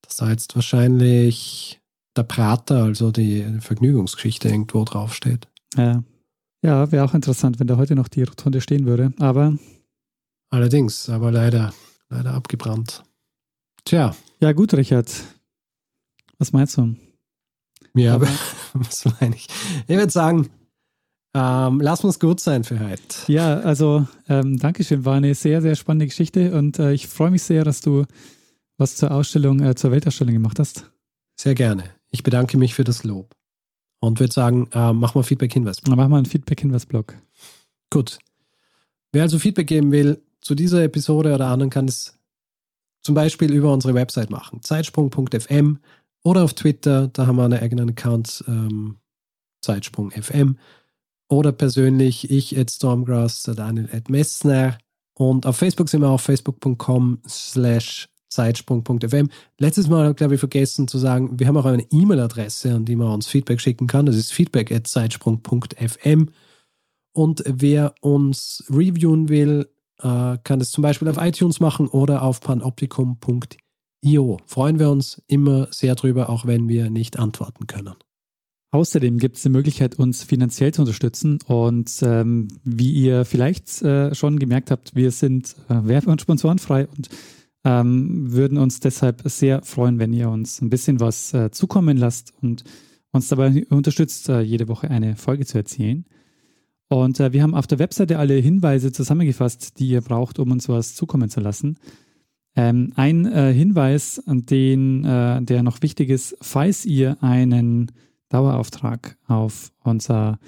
[0.00, 1.80] dass da jetzt wahrscheinlich
[2.16, 5.48] der Prater, also die Vergnügungsgeschichte irgendwo draufsteht.
[5.76, 6.02] Ja,
[6.62, 9.12] ja wäre auch interessant, wenn da heute noch die Rotunde stehen würde.
[9.18, 9.56] Aber
[10.52, 11.72] Allerdings, aber leider,
[12.10, 13.02] leider abgebrannt.
[13.86, 15.10] Tja, ja, gut, Richard.
[16.38, 16.94] Was meinst du?
[17.94, 18.28] ja, Aber-
[18.74, 19.46] was meine ich?
[19.88, 20.50] Ich würde sagen,
[21.34, 23.02] ähm, lass uns gut sein für heute.
[23.32, 27.42] Ja, also ähm, Dankeschön, war eine sehr, sehr spannende Geschichte und äh, ich freue mich
[27.42, 28.04] sehr, dass du
[28.76, 30.90] was zur Ausstellung, äh, zur Weltausstellung gemacht hast.
[31.40, 31.84] Sehr gerne.
[32.10, 33.34] Ich bedanke mich für das Lob.
[34.00, 35.78] Und würde sagen, ähm, machen wir Feedback-Hinweis.
[35.86, 37.16] Machen wir einen Feedback-Hinweis-Blog.
[37.88, 38.18] Gut.
[39.12, 42.18] Wer also Feedback geben will zu dieser Episode oder anderen, kann es
[43.02, 44.62] zum Beispiel über unsere Website machen.
[44.62, 45.78] Zeitsprung.fm
[46.24, 48.98] oder auf Twitter, da haben wir einen eigenen Account, ähm,
[49.62, 50.58] Zeitsprung.fm.
[51.28, 54.78] Oder persönlich, ich at Stormgrass, Daniel at Messner.
[55.14, 59.28] Und auf Facebook sind wir auf facebook.com slash zeitsprung.fm.
[59.58, 63.08] Letztes Mal, glaube ich, vergessen zu sagen, wir haben auch eine E-Mail-Adresse, an die man
[63.08, 64.06] uns Feedback schicken kann.
[64.06, 66.30] Das ist feedback at zeitsprung.fm.
[67.14, 69.68] Und wer uns reviewen will,
[70.02, 74.38] äh, kann es zum Beispiel auf iTunes machen oder auf panoptikum.io.
[74.46, 77.94] Freuen wir uns immer sehr drüber, auch wenn wir nicht antworten können.
[78.72, 81.38] Außerdem gibt es die Möglichkeit, uns finanziell zu unterstützen.
[81.46, 86.86] Und ähm, wie ihr vielleicht äh, schon gemerkt habt, wir sind äh, werbe- und sponsorenfrei
[86.86, 87.10] und
[87.64, 92.32] ähm, würden uns deshalb sehr freuen, wenn ihr uns ein bisschen was äh, zukommen lasst
[92.40, 92.64] und
[93.12, 96.06] uns dabei unterstützt, äh, jede Woche eine Folge zu erzählen.
[96.92, 100.68] Und äh, wir haben auf der Webseite alle Hinweise zusammengefasst, die ihr braucht, um uns
[100.68, 101.78] was zukommen zu lassen.
[102.54, 107.92] Ähm, ein äh, Hinweis, den, äh, der noch wichtig ist, falls ihr einen
[108.28, 110.38] Dauerauftrag auf unser,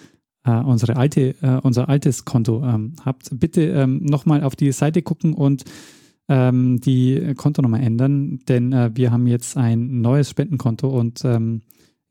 [0.44, 5.00] äh, unsere alte, äh, unser altes Konto ähm, habt, bitte ähm, nochmal auf die Seite
[5.00, 5.64] gucken und
[6.28, 11.62] ähm, die Kontonummer ändern, denn äh, wir haben jetzt ein neues Spendenkonto und ähm,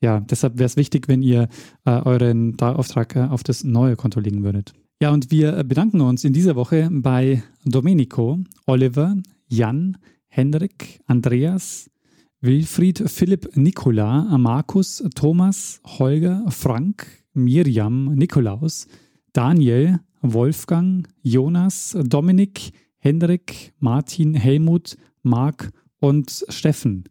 [0.03, 1.47] ja, deshalb wäre es wichtig, wenn ihr
[1.85, 4.73] äh, euren Dauerauftrag äh, auf das neue Konto legen würdet.
[5.01, 9.15] Ja, und wir äh, bedanken uns in dieser Woche bei Domenico, Oliver,
[9.47, 9.97] Jan,
[10.27, 11.89] Henrik, Andreas,
[12.41, 18.87] Wilfried, Philipp, Nikola, Markus, Thomas, Holger, Frank, Miriam, Nikolaus,
[19.31, 27.05] Daniel, Wolfgang, Jonas, Dominik, Hendrik, Martin, Helmut, Marc und Steffen.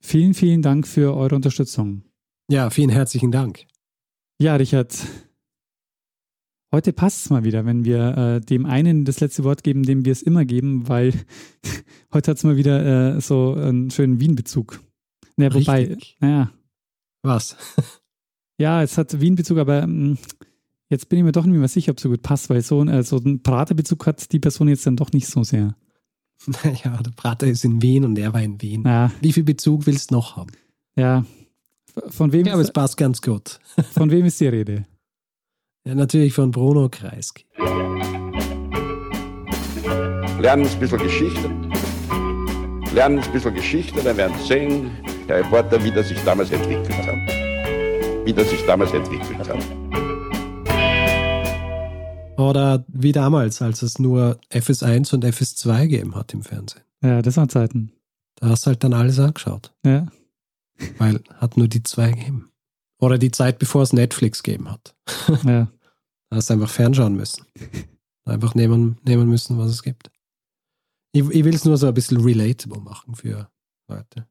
[0.00, 2.02] Vielen, vielen Dank für eure Unterstützung.
[2.48, 3.66] Ja, vielen herzlichen Dank.
[4.40, 4.96] Ja, Richard,
[6.72, 10.04] heute passt es mal wieder, wenn wir äh, dem einen das letzte Wort geben, dem
[10.04, 11.12] wir es immer geben, weil
[12.12, 14.80] heute hat es mal wieder äh, so einen schönen Wien-Bezug.
[15.36, 16.52] Naja, wobei, naja,
[17.22, 17.56] Was?
[18.58, 20.16] ja, es hat Wien-Bezug, aber ähm,
[20.88, 22.84] jetzt bin ich mir doch nicht mehr sicher, ob es so gut passt, weil so,
[22.84, 25.74] äh, so einen Prater-Bezug hat die Person jetzt dann doch nicht so sehr.
[26.62, 28.84] Naja, der Prater ist in Wien und er war in Wien.
[28.84, 30.52] Ja, Wie viel Bezug willst du noch haben?
[30.94, 31.24] ja.
[32.08, 33.58] Von wem, Ja, aber es passt ganz gut.
[33.92, 34.84] von wem ist die Rede?
[35.86, 37.44] Ja, natürlich von Bruno Kreisky.
[40.40, 41.50] Lernen ein bisschen Geschichte.
[42.92, 44.90] Lernen ein bisschen Geschichte, dann werden Sie sehen,
[45.28, 48.26] der Reporter, wie das sich damals entwickelt hat.
[48.26, 49.58] Wie das sich damals entwickelt hat.
[52.38, 56.82] Oder wie damals, als es nur FS1 und FS2 gegeben hat im Fernsehen.
[57.02, 57.92] Ja, das waren Zeiten.
[58.36, 59.72] Da hast du halt dann alles angeschaut.
[59.84, 60.06] Ja.
[60.98, 62.50] Weil hat nur die zwei gegeben.
[62.98, 64.94] Oder die Zeit, bevor es Netflix gegeben hat.
[65.44, 65.70] Ja.
[66.30, 67.44] Da hast du einfach fernschauen müssen.
[68.24, 70.10] Einfach nehmen, nehmen müssen, was es gibt.
[71.12, 73.48] Ich, ich will es nur so ein bisschen relatable machen für
[73.88, 74.26] Leute.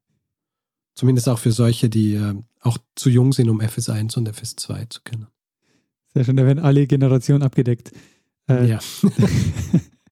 [0.95, 5.01] Zumindest auch für solche, die äh, auch zu jung sind, um FS1 und FS2 zu
[5.03, 5.27] kennen.
[6.13, 7.91] Sehr schön, da werden alle Generationen abgedeckt.
[8.49, 8.79] Äh, Ja.